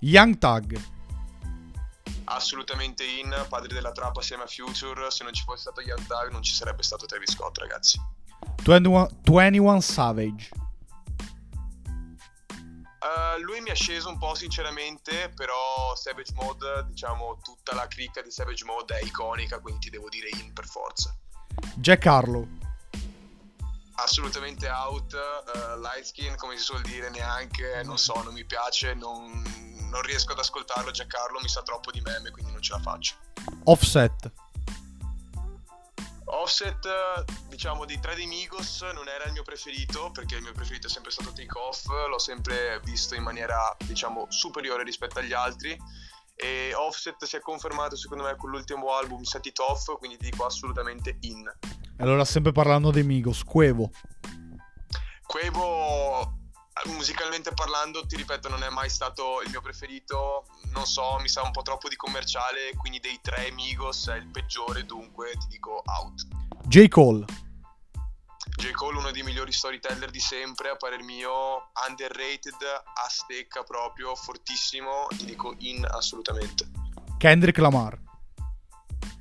Young 0.00 0.38
Tag 0.38 0.80
assolutamente 2.24 3.04
in, 3.04 3.46
padre 3.48 3.74
della 3.74 3.92
trappa 3.92 4.20
assieme 4.20 4.44
a 4.44 4.46
Future, 4.46 5.10
se 5.10 5.24
non 5.24 5.32
ci 5.32 5.42
fosse 5.42 5.62
stato 5.62 5.80
Young 5.80 6.06
Thug 6.06 6.30
non 6.30 6.42
ci 6.42 6.52
sarebbe 6.52 6.82
stato 6.82 7.06
Travis 7.06 7.32
Scott 7.32 7.58
ragazzi. 7.58 8.00
21, 8.64 9.08
21 9.22 9.80
Savage. 9.80 10.48
Uh, 13.02 13.40
lui 13.42 13.60
mi 13.60 13.70
ha 13.70 13.74
sceso 13.74 14.08
un 14.08 14.18
po' 14.18 14.34
sinceramente, 14.36 15.32
però 15.34 15.94
Savage 15.96 16.32
Mode, 16.34 16.86
diciamo 16.88 17.40
tutta 17.42 17.74
la 17.74 17.88
cricca 17.88 18.22
di 18.22 18.30
Savage 18.30 18.64
Mode 18.64 18.96
è 18.96 19.04
iconica, 19.04 19.58
quindi 19.58 19.80
ti 19.80 19.90
devo 19.90 20.08
dire 20.08 20.28
in 20.40 20.52
per 20.52 20.66
forza. 20.66 21.12
Jack 21.74 22.06
Harlow. 22.06 22.46
Assolutamente 23.94 24.68
out, 24.68 25.12
uh, 25.12 25.80
light 25.80 26.04
skin 26.04 26.36
come 26.36 26.56
si 26.56 26.62
suol 26.62 26.82
dire 26.82 27.10
neanche, 27.10 27.82
non 27.84 27.98
so, 27.98 28.22
non 28.22 28.32
mi 28.32 28.44
piace, 28.44 28.94
non, 28.94 29.42
non 29.92 30.02
riesco 30.02 30.32
ad 30.32 30.38
ascoltarlo 30.38 30.90
Giancarlo 30.90 31.38
mi 31.40 31.48
sa 31.48 31.62
troppo 31.62 31.92
di 31.92 32.00
meme 32.00 32.30
quindi 32.30 32.50
non 32.50 32.60
ce 32.60 32.72
la 32.72 32.80
faccio 32.80 33.14
offset 33.64 34.32
Offset, 36.34 36.88
diciamo, 37.48 37.84
dei 37.84 38.00
tre 38.00 38.14
dei 38.14 38.26
Migos 38.26 38.80
non 38.94 39.06
era 39.06 39.24
il 39.24 39.32
mio 39.32 39.42
preferito, 39.42 40.10
perché 40.12 40.36
il 40.36 40.42
mio 40.42 40.52
preferito 40.52 40.86
è 40.86 40.90
sempre 40.90 41.10
stato 41.10 41.30
Take 41.32 41.58
Off, 41.58 41.86
l'ho 42.08 42.18
sempre 42.18 42.80
visto 42.84 43.14
in 43.14 43.22
maniera, 43.22 43.76
diciamo, 43.84 44.26
superiore 44.30 44.82
rispetto 44.82 45.18
agli 45.18 45.34
altri. 45.34 45.78
E 46.34 46.72
Offset 46.74 47.22
si 47.24 47.36
è 47.36 47.40
confermato, 47.40 47.96
secondo 47.96 48.24
me, 48.24 48.34
con 48.36 48.48
l'ultimo 48.48 48.94
album 48.94 49.22
Set 49.22 49.44
It 49.44 49.58
Off, 49.58 49.94
quindi 49.98 50.16
ti 50.16 50.30
dico 50.30 50.46
assolutamente 50.46 51.18
in. 51.20 51.44
Allora, 51.98 52.24
sempre 52.24 52.52
parlando 52.52 52.90
dei 52.90 53.02
Migos, 53.02 53.44
Quevo. 53.44 53.90
Quevo 55.26 56.41
musicalmente 56.86 57.52
parlando, 57.52 58.06
ti 58.06 58.16
ripeto, 58.16 58.48
non 58.48 58.62
è 58.62 58.70
mai 58.70 58.88
stato 58.88 59.40
il 59.42 59.50
mio 59.50 59.60
preferito. 59.60 60.46
Non 60.72 60.86
so, 60.86 61.18
mi 61.20 61.28
sa 61.28 61.42
un 61.42 61.50
po' 61.50 61.62
troppo 61.62 61.88
di 61.88 61.96
commerciale. 61.96 62.74
Quindi 62.76 63.00
dei 63.00 63.18
tre 63.22 63.50
Migos 63.52 64.08
è 64.08 64.16
il 64.16 64.28
peggiore. 64.28 64.84
Dunque 64.84 65.32
ti 65.32 65.46
dico 65.48 65.82
out. 65.84 66.26
J. 66.64 66.88
Cole. 66.88 67.24
J. 68.56 68.70
Cole, 68.72 68.98
uno 68.98 69.10
dei 69.10 69.22
migliori 69.22 69.52
storyteller 69.52 70.10
di 70.10 70.20
sempre, 70.20 70.70
a 70.70 70.76
parer 70.76 71.02
mio, 71.02 71.70
underrated, 71.88 72.62
a 72.62 73.08
stecca 73.08 73.62
proprio, 73.62 74.14
fortissimo. 74.14 75.06
Ti 75.08 75.24
dico 75.24 75.54
in 75.58 75.84
assolutamente. 75.84 76.68
Kendrick 77.18 77.58
Lamar. 77.58 78.01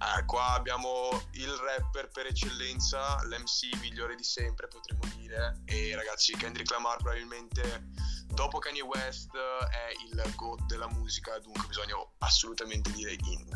Eh, 0.02 0.26
qua 0.26 0.54
abbiamo 0.54 1.10
il 1.34 1.52
rapper 1.52 2.10
per 2.10 2.26
eccellenza, 2.26 3.22
l'MC 3.24 3.80
migliore 3.82 4.16
di 4.16 4.24
sempre, 4.24 4.68
potremmo 4.68 5.04
dire. 5.16 5.62
E 5.66 5.96
ragazzi, 5.96 6.36
Kendrick 6.36 6.72
Lamar 6.72 6.98
probabilmente 6.98 7.90
dopo 8.26 8.58
Kanye 8.58 8.82
West 8.82 9.30
è 9.36 9.92
il 10.10 10.34
GOAT 10.36 10.66
della 10.66 10.88
musica, 10.88 11.38
dunque 11.38 11.68
bisogna 11.68 11.94
assolutamente 12.18 12.92
dire 12.94 13.12
in. 13.12 13.48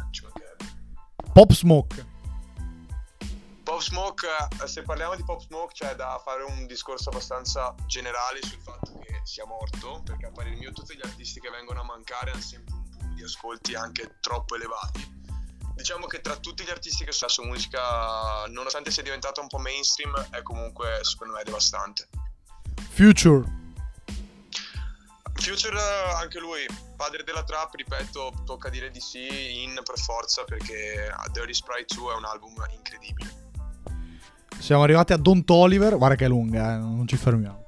Pop 1.33 1.51
Smoke. 1.51 2.13
Pop 3.63 3.81
Smoke, 3.81 4.27
eh, 4.61 4.67
se 4.67 4.83
parliamo 4.83 5.15
di 5.15 5.23
Pop 5.23 5.41
Smoke 5.41 5.73
c'è 5.73 5.95
da 5.95 6.21
fare 6.23 6.43
un 6.43 6.67
discorso 6.67 7.09
abbastanza 7.09 7.73
generale 7.87 8.39
sul 8.43 8.61
fatto 8.61 8.99
che 8.99 9.19
sia 9.23 9.47
morto, 9.47 10.03
perché 10.03 10.27
a 10.27 10.31
parer 10.31 10.55
mio 10.55 10.71
tutti 10.71 10.95
gli 10.95 11.01
artisti 11.03 11.39
che 11.39 11.49
vengono 11.49 11.81
a 11.81 11.85
mancare 11.85 12.29
hanno 12.29 12.41
sempre 12.41 12.75
un 12.75 12.87
punto 12.87 13.15
di 13.15 13.23
ascolti 13.23 13.73
anche 13.73 14.17
troppo 14.21 14.53
elevati 14.53 15.14
diciamo 15.75 16.07
che 16.07 16.21
tra 16.21 16.35
tutti 16.37 16.63
gli 16.63 16.69
artisti 16.69 17.03
che 17.03 17.11
fa 17.11 17.27
su 17.27 17.43
musica, 17.43 18.45
nonostante 18.47 18.91
sia 18.91 19.03
diventato 19.03 19.41
un 19.41 19.47
po' 19.47 19.57
mainstream, 19.57 20.29
è 20.31 20.41
comunque 20.41 20.99
secondo 21.03 21.33
me 21.33 21.43
devastante. 21.43 22.07
Future. 22.89 23.63
Future, 25.33 25.77
anche 26.15 26.39
lui, 26.39 26.65
padre 26.95 27.23
della 27.23 27.43
trap, 27.43 27.75
ripeto, 27.75 28.43
tocca 28.45 28.69
dire 28.69 28.89
di 28.89 29.01
sì 29.01 29.63
in 29.63 29.79
per 29.83 29.99
forza 29.99 30.43
perché 30.45 31.13
Dirty 31.33 31.53
Sprite 31.53 31.93
2 31.93 32.13
è 32.13 32.15
un 32.15 32.25
album 32.25 32.53
incredibile. 32.73 33.43
Siamo 34.59 34.83
arrivati 34.83 35.11
a 35.11 35.17
Don 35.17 35.43
Toliver, 35.43 35.97
guarda 35.97 36.15
che 36.15 36.25
è 36.25 36.29
lunga, 36.29 36.75
eh, 36.75 36.77
non 36.77 37.05
ci 37.05 37.17
fermiamo. 37.17 37.64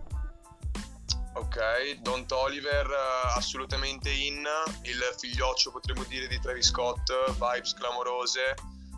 Ok, 1.58 2.02
Don 2.02 2.28
Toliver 2.28 2.86
uh, 2.86 3.36
assolutamente 3.36 4.12
in, 4.12 4.46
il 4.84 5.15
figlioccio 5.17 5.72
potremmo 5.72 6.04
dire 6.04 6.28
di 6.28 6.39
Travis 6.39 6.67
Scott, 6.67 7.12
vibes 7.32 7.74
clamorose, 7.74 8.54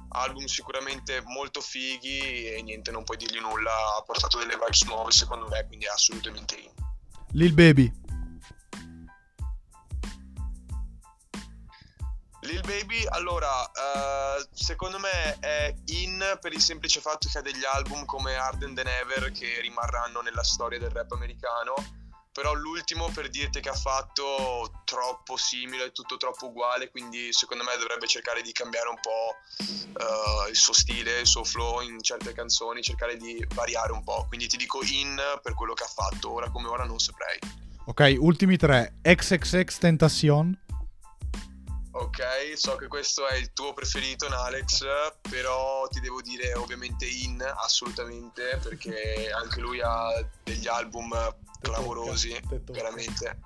album 0.09 0.43
sicuramente 0.43 1.21
molto 1.23 1.61
fighi 1.61 2.51
e 2.51 2.61
niente, 2.61 2.91
non 2.91 3.05
puoi 3.05 3.15
dirgli 3.15 3.39
nulla, 3.39 3.71
ha 3.97 4.03
portato 4.05 4.39
delle 4.39 4.55
vibes 4.55 4.83
nuove 4.83 5.11
secondo 5.11 5.47
me, 5.47 5.65
quindi 5.67 5.87
assolutamente 5.87 6.55
in. 6.55 6.69
Lil 7.31 7.53
Baby. 7.53 7.93
Lil 12.41 12.61
Baby, 12.61 13.05
allora, 13.07 13.61
uh, 13.61 14.45
secondo 14.51 14.99
me 14.99 15.39
è 15.39 15.73
in 15.85 16.37
per 16.41 16.51
il 16.51 16.59
semplice 16.59 16.99
fatto 16.99 17.29
che 17.31 17.37
ha 17.37 17.41
degli 17.41 17.63
album 17.63 18.03
come 18.03 18.35
Arden 18.35 18.75
Than 18.75 18.87
Ever 18.87 19.31
che 19.31 19.61
rimarranno 19.61 20.19
nella 20.19 20.43
storia 20.43 20.77
del 20.77 20.89
rap 20.89 21.13
americano 21.13 21.98
però 22.39 22.53
l'ultimo 22.53 23.09
per 23.13 23.29
dirti 23.29 23.59
che 23.59 23.67
ha 23.67 23.73
fatto 23.73 24.71
troppo 24.85 25.35
simile, 25.35 25.91
tutto 25.91 26.15
troppo 26.15 26.45
uguale, 26.45 26.89
quindi 26.89 27.33
secondo 27.33 27.65
me 27.65 27.71
dovrebbe 27.77 28.07
cercare 28.07 28.41
di 28.41 28.53
cambiare 28.53 28.87
un 28.87 28.97
po' 29.01 29.35
uh, 29.59 30.49
il 30.49 30.55
suo 30.55 30.71
stile, 30.71 31.19
il 31.19 31.27
suo 31.27 31.43
flow 31.43 31.81
in 31.81 32.01
certe 32.01 32.31
canzoni, 32.31 32.81
cercare 32.81 33.17
di 33.17 33.45
variare 33.53 33.91
un 33.91 34.05
po', 34.05 34.23
quindi 34.29 34.47
ti 34.47 34.55
dico 34.55 34.79
in 34.83 35.19
per 35.43 35.53
quello 35.53 35.73
che 35.73 35.83
ha 35.83 35.87
fatto, 35.87 36.31
ora 36.31 36.49
come 36.49 36.69
ora 36.69 36.85
non 36.85 36.97
saprei. 36.99 37.39
Ok, 37.87 38.15
ultimi 38.17 38.55
tre, 38.55 38.99
XXX 39.01 39.77
Tentacion. 39.77 40.57
Ok, 42.01 42.53
so 42.55 42.77
che 42.77 42.87
questo 42.87 43.27
è 43.27 43.35
il 43.35 43.51
tuo 43.51 43.73
preferito, 43.73 44.25
Alex, 44.27 44.85
però 45.29 45.85
ti 45.89 45.99
devo 45.99 46.21
dire 46.21 46.53
ovviamente 46.53 47.05
in 47.05 47.41
assolutamente 47.41 48.57
perché 48.63 49.29
anche 49.29 49.59
lui 49.59 49.81
ha 49.81 50.25
degli 50.41 50.67
album 50.67 51.13
clamorosi, 51.61 52.39
veramente. 52.71 53.39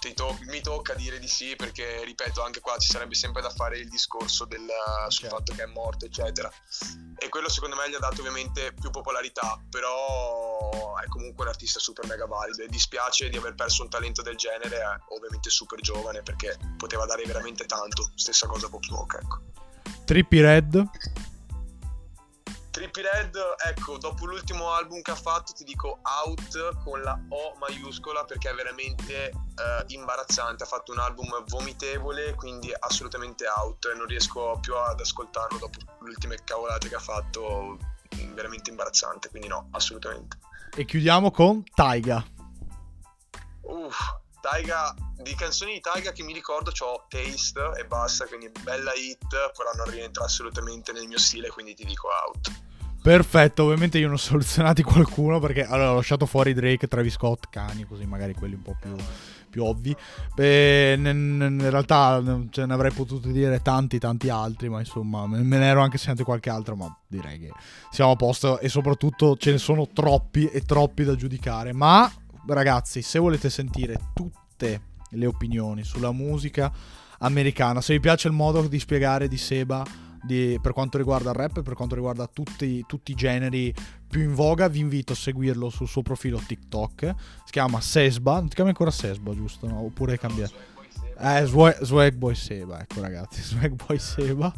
To- 0.00 0.38
mi 0.46 0.62
tocca 0.62 0.94
dire 0.94 1.18
di 1.18 1.28
sì 1.28 1.56
perché, 1.56 2.02
ripeto, 2.04 2.42
anche 2.42 2.60
qua 2.60 2.78
ci 2.78 2.90
sarebbe 2.90 3.14
sempre 3.14 3.42
da 3.42 3.50
fare 3.50 3.78
il 3.78 3.88
discorso 3.88 4.46
del, 4.46 4.66
sul 5.08 5.26
okay. 5.26 5.38
fatto 5.38 5.54
che 5.54 5.62
è 5.62 5.66
morto, 5.66 6.06
eccetera. 6.06 6.50
E 7.18 7.28
quello 7.28 7.50
secondo 7.50 7.76
me 7.76 7.88
gli 7.90 7.94
ha 7.94 7.98
dato 7.98 8.20
ovviamente 8.20 8.72
più 8.72 8.88
popolarità, 8.88 9.62
però 9.68 10.96
è 10.96 11.06
comunque 11.08 11.44
un 11.44 11.50
artista 11.50 11.78
super 11.78 12.06
mega 12.06 12.24
valido 12.24 12.62
e 12.62 12.68
dispiace 12.68 13.28
di 13.28 13.36
aver 13.36 13.54
perso 13.54 13.82
un 13.82 13.90
talento 13.90 14.22
del 14.22 14.36
genere, 14.36 14.78
è 14.78 14.84
ovviamente 15.08 15.50
super 15.50 15.80
giovane 15.80 16.22
perché 16.22 16.56
poteva 16.78 17.04
dare 17.04 17.24
veramente 17.24 17.66
tanto. 17.66 18.10
Stessa 18.14 18.46
cosa 18.46 18.70
Pop 18.70 18.82
Smoke, 18.82 19.18
ecco. 19.18 19.40
Trippy 20.06 20.40
Red 20.40 20.82
Trippy 22.80 23.02
Red, 23.02 23.36
ecco, 23.66 23.98
dopo 23.98 24.24
l'ultimo 24.24 24.70
album 24.70 25.02
che 25.02 25.10
ha 25.10 25.14
fatto 25.14 25.52
ti 25.52 25.64
dico 25.64 26.00
out 26.24 26.82
con 26.82 27.02
la 27.02 27.12
O 27.28 27.54
maiuscola 27.58 28.24
perché 28.24 28.48
è 28.48 28.54
veramente 28.54 29.26
eh, 29.26 29.84
imbarazzante. 29.88 30.62
Ha 30.62 30.66
fatto 30.66 30.90
un 30.92 30.98
album 30.98 31.44
vomitevole, 31.48 32.34
quindi 32.36 32.72
assolutamente 32.72 33.44
out. 33.46 33.92
Non 33.94 34.06
riesco 34.06 34.58
più 34.62 34.74
ad 34.76 34.98
ascoltarlo 34.98 35.58
dopo 35.58 35.78
le 36.00 36.08
ultime 36.08 36.38
cavolate 36.42 36.88
che 36.88 36.94
ha 36.94 37.00
fatto, 37.00 37.76
veramente 38.32 38.70
imbarazzante. 38.70 39.28
Quindi 39.28 39.48
no, 39.48 39.68
assolutamente. 39.72 40.38
E 40.74 40.86
chiudiamo 40.86 41.30
con 41.30 41.62
Taiga. 41.74 42.24
Uff, 43.60 43.98
Taiga, 44.40 44.94
di 45.16 45.34
canzoni 45.34 45.74
di 45.74 45.80
Taiga 45.80 46.12
che 46.12 46.22
mi 46.22 46.32
ricordo 46.32 46.72
ho 46.78 47.04
Taste 47.10 47.72
e 47.76 47.84
basta, 47.84 48.24
quindi 48.24 48.50
bella 48.62 48.94
hit, 48.94 49.26
però 49.28 49.70
non 49.76 49.90
rientra 49.90 50.24
assolutamente 50.24 50.92
nel 50.92 51.06
mio 51.06 51.18
stile, 51.18 51.50
quindi 51.50 51.74
ti 51.74 51.84
dico 51.84 52.08
out. 52.08 52.68
Perfetto, 53.02 53.64
ovviamente 53.64 53.98
io 53.98 54.06
non 54.06 54.16
ho 54.16 54.18
selezionati 54.18 54.82
qualcuno 54.82 55.38
perché 55.38 55.64
allora 55.64 55.92
ho 55.92 55.94
lasciato 55.94 56.26
fuori 56.26 56.52
Drake, 56.52 56.86
Travis 56.86 57.14
Scott, 57.14 57.46
Cani, 57.48 57.84
così 57.84 58.04
magari 58.04 58.34
quelli 58.34 58.54
un 58.54 58.62
po' 58.62 58.76
più, 58.78 58.94
più 59.48 59.64
ovvi. 59.64 59.96
Beh, 60.34 60.94
in 60.98 61.66
realtà 61.70 62.22
ce 62.50 62.66
ne 62.66 62.72
avrei 62.74 62.92
potuto 62.92 63.28
dire 63.28 63.62
tanti, 63.62 63.98
tanti 63.98 64.28
altri, 64.28 64.68
ma 64.68 64.80
insomma 64.80 65.26
me 65.26 65.42
ne 65.42 65.66
ero 65.66 65.80
anche 65.80 65.96
sentito 65.96 66.24
qualche 66.24 66.50
altro, 66.50 66.76
ma 66.76 66.94
direi 67.08 67.38
che 67.38 67.50
siamo 67.90 68.10
a 68.10 68.16
posto 68.16 68.60
e 68.60 68.68
soprattutto 68.68 69.34
ce 69.36 69.52
ne 69.52 69.58
sono 69.58 69.88
troppi 69.88 70.46
e 70.46 70.60
troppi 70.60 71.02
da 71.02 71.14
giudicare. 71.14 71.72
Ma 71.72 72.10
ragazzi, 72.46 73.00
se 73.00 73.18
volete 73.18 73.48
sentire 73.48 73.98
tutte 74.12 74.82
le 75.08 75.24
opinioni 75.26 75.84
sulla 75.84 76.12
musica 76.12 76.70
americana, 77.20 77.80
se 77.80 77.94
vi 77.94 78.00
piace 78.00 78.28
il 78.28 78.34
modo 78.34 78.60
di 78.68 78.78
spiegare 78.78 79.26
di 79.26 79.38
Seba 79.38 79.82
di, 80.22 80.58
per 80.60 80.72
quanto 80.72 80.98
riguarda 80.98 81.30
il 81.30 81.36
rap 81.36 81.58
e 81.58 81.62
per 81.62 81.74
quanto 81.74 81.94
riguarda 81.94 82.26
tutti, 82.26 82.84
tutti, 82.86 83.12
i 83.12 83.14
generi 83.14 83.74
più 84.08 84.20
in 84.20 84.34
voga, 84.34 84.68
vi 84.68 84.80
invito 84.80 85.12
a 85.12 85.16
seguirlo 85.16 85.70
sul 85.70 85.88
suo 85.88 86.02
profilo 86.02 86.40
TikTok. 86.44 87.14
Si 87.44 87.52
chiama 87.52 87.80
Sesba, 87.80 88.42
ti 88.42 88.54
chiami 88.54 88.70
ancora 88.70 88.90
Sesba, 88.90 89.34
giusto? 89.34 89.66
No? 89.66 89.80
Oppure 89.80 90.12
hai 90.12 90.18
cambiato? 90.18 90.78
Eh, 91.22 91.44
Swag, 91.44 92.32
Seba, 92.32 92.80
ecco 92.80 93.02
ragazzi, 93.02 93.42
Swag 93.44 93.74
Boy 93.74 93.98
Seba. 93.98 94.52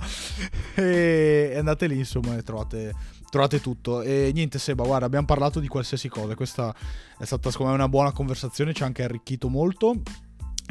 e 0.77 1.55
andate 1.57 1.89
lì, 1.89 1.99
insomma, 1.99 2.37
e 2.37 2.43
trovate, 2.43 2.95
trovate 3.31 3.61
tutto. 3.61 4.01
E 4.03 4.31
niente, 4.33 4.61
Seba, 4.61 4.85
guarda, 4.85 5.07
abbiamo 5.07 5.27
parlato 5.27 5.59
di 5.59 5.67
qualsiasi 5.67 6.09
cosa. 6.09 6.37
Questa 6.37 6.73
è 7.19 7.25
stata, 7.25 7.51
secondo 7.51 7.73
me, 7.73 7.79
una 7.79 7.89
buona 7.89 8.13
conversazione, 8.13 8.73
ci 8.73 8.85
ha 8.85 8.87
anche 8.87 9.03
arricchito 9.03 9.49
molto 9.49 10.03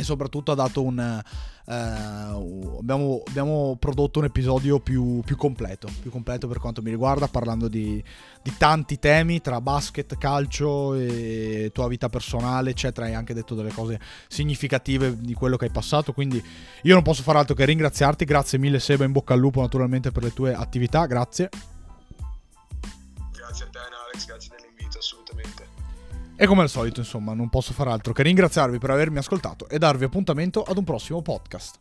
e 0.02 0.04
soprattutto 0.04 0.52
ha 0.52 0.56
dato 0.56 0.82
un... 0.84 1.24
Uh, 1.64 2.80
abbiamo, 2.80 3.22
abbiamo, 3.28 3.78
prodotto 3.80 4.18
un 4.18 4.26
episodio 4.26 4.80
più, 4.80 5.22
più, 5.24 5.38
completo, 5.38 5.88
più 6.02 6.10
completo 6.10 6.48
per 6.48 6.58
quanto 6.58 6.82
mi 6.82 6.90
riguarda, 6.90 7.28
parlando 7.28 7.68
di, 7.68 8.04
di, 8.42 8.54
tanti 8.58 8.98
temi 8.98 9.42
tra 9.42 9.62
basket, 9.62 10.18
calcio 10.18 10.96
e 10.96 11.70
tua 11.72 11.88
vita 11.88 12.10
personale, 12.10 12.72
eccetera. 12.72 13.06
Hai 13.06 13.14
anche 13.14 13.36
detto 13.36 13.54
delle 13.54 13.72
cose 13.72 14.00
significative 14.28 15.18
di 15.22 15.34
quello 15.36 15.56
che 15.56 15.66
hai 15.66 15.72
passato. 15.72 16.14
Quindi 16.14 16.44
io 16.82 16.94
non 16.96 17.04
posso 17.04 17.22
fare 17.22 17.38
altro 17.38 17.54
che 17.54 17.64
ringraziarti. 17.64 18.26
Grazie 18.26 18.58
mille, 18.58 18.80
Seba. 18.80 19.06
In 19.06 19.12
bocca 19.12 19.36
al 19.36 19.40
lupo, 19.40 19.62
naturalmente, 19.62 20.12
per 20.12 20.24
le 20.24 20.34
tue 20.34 20.54
attività. 20.54 21.06
Grazie. 21.06 21.50
Grazie 23.32 23.66
a 23.66 23.70
te, 23.70 23.78
Alex. 23.78 24.26
Grazie. 24.26 24.51
E 26.42 26.48
come 26.48 26.64
al 26.64 26.70
solito, 26.70 27.02
insomma, 27.02 27.36
non 27.36 27.50
posso 27.50 27.72
far 27.72 27.88
altro 27.88 28.14
che 28.14 28.24
ringraziarvi 28.24 28.80
per 28.80 28.90
avermi 28.90 29.20
ascoltato 29.20 29.70
e 29.70 29.78
darvi 29.78 30.06
appuntamento 30.06 30.64
ad 30.64 30.76
un 30.76 30.84
prossimo 30.84 31.22
podcast. 31.22 31.78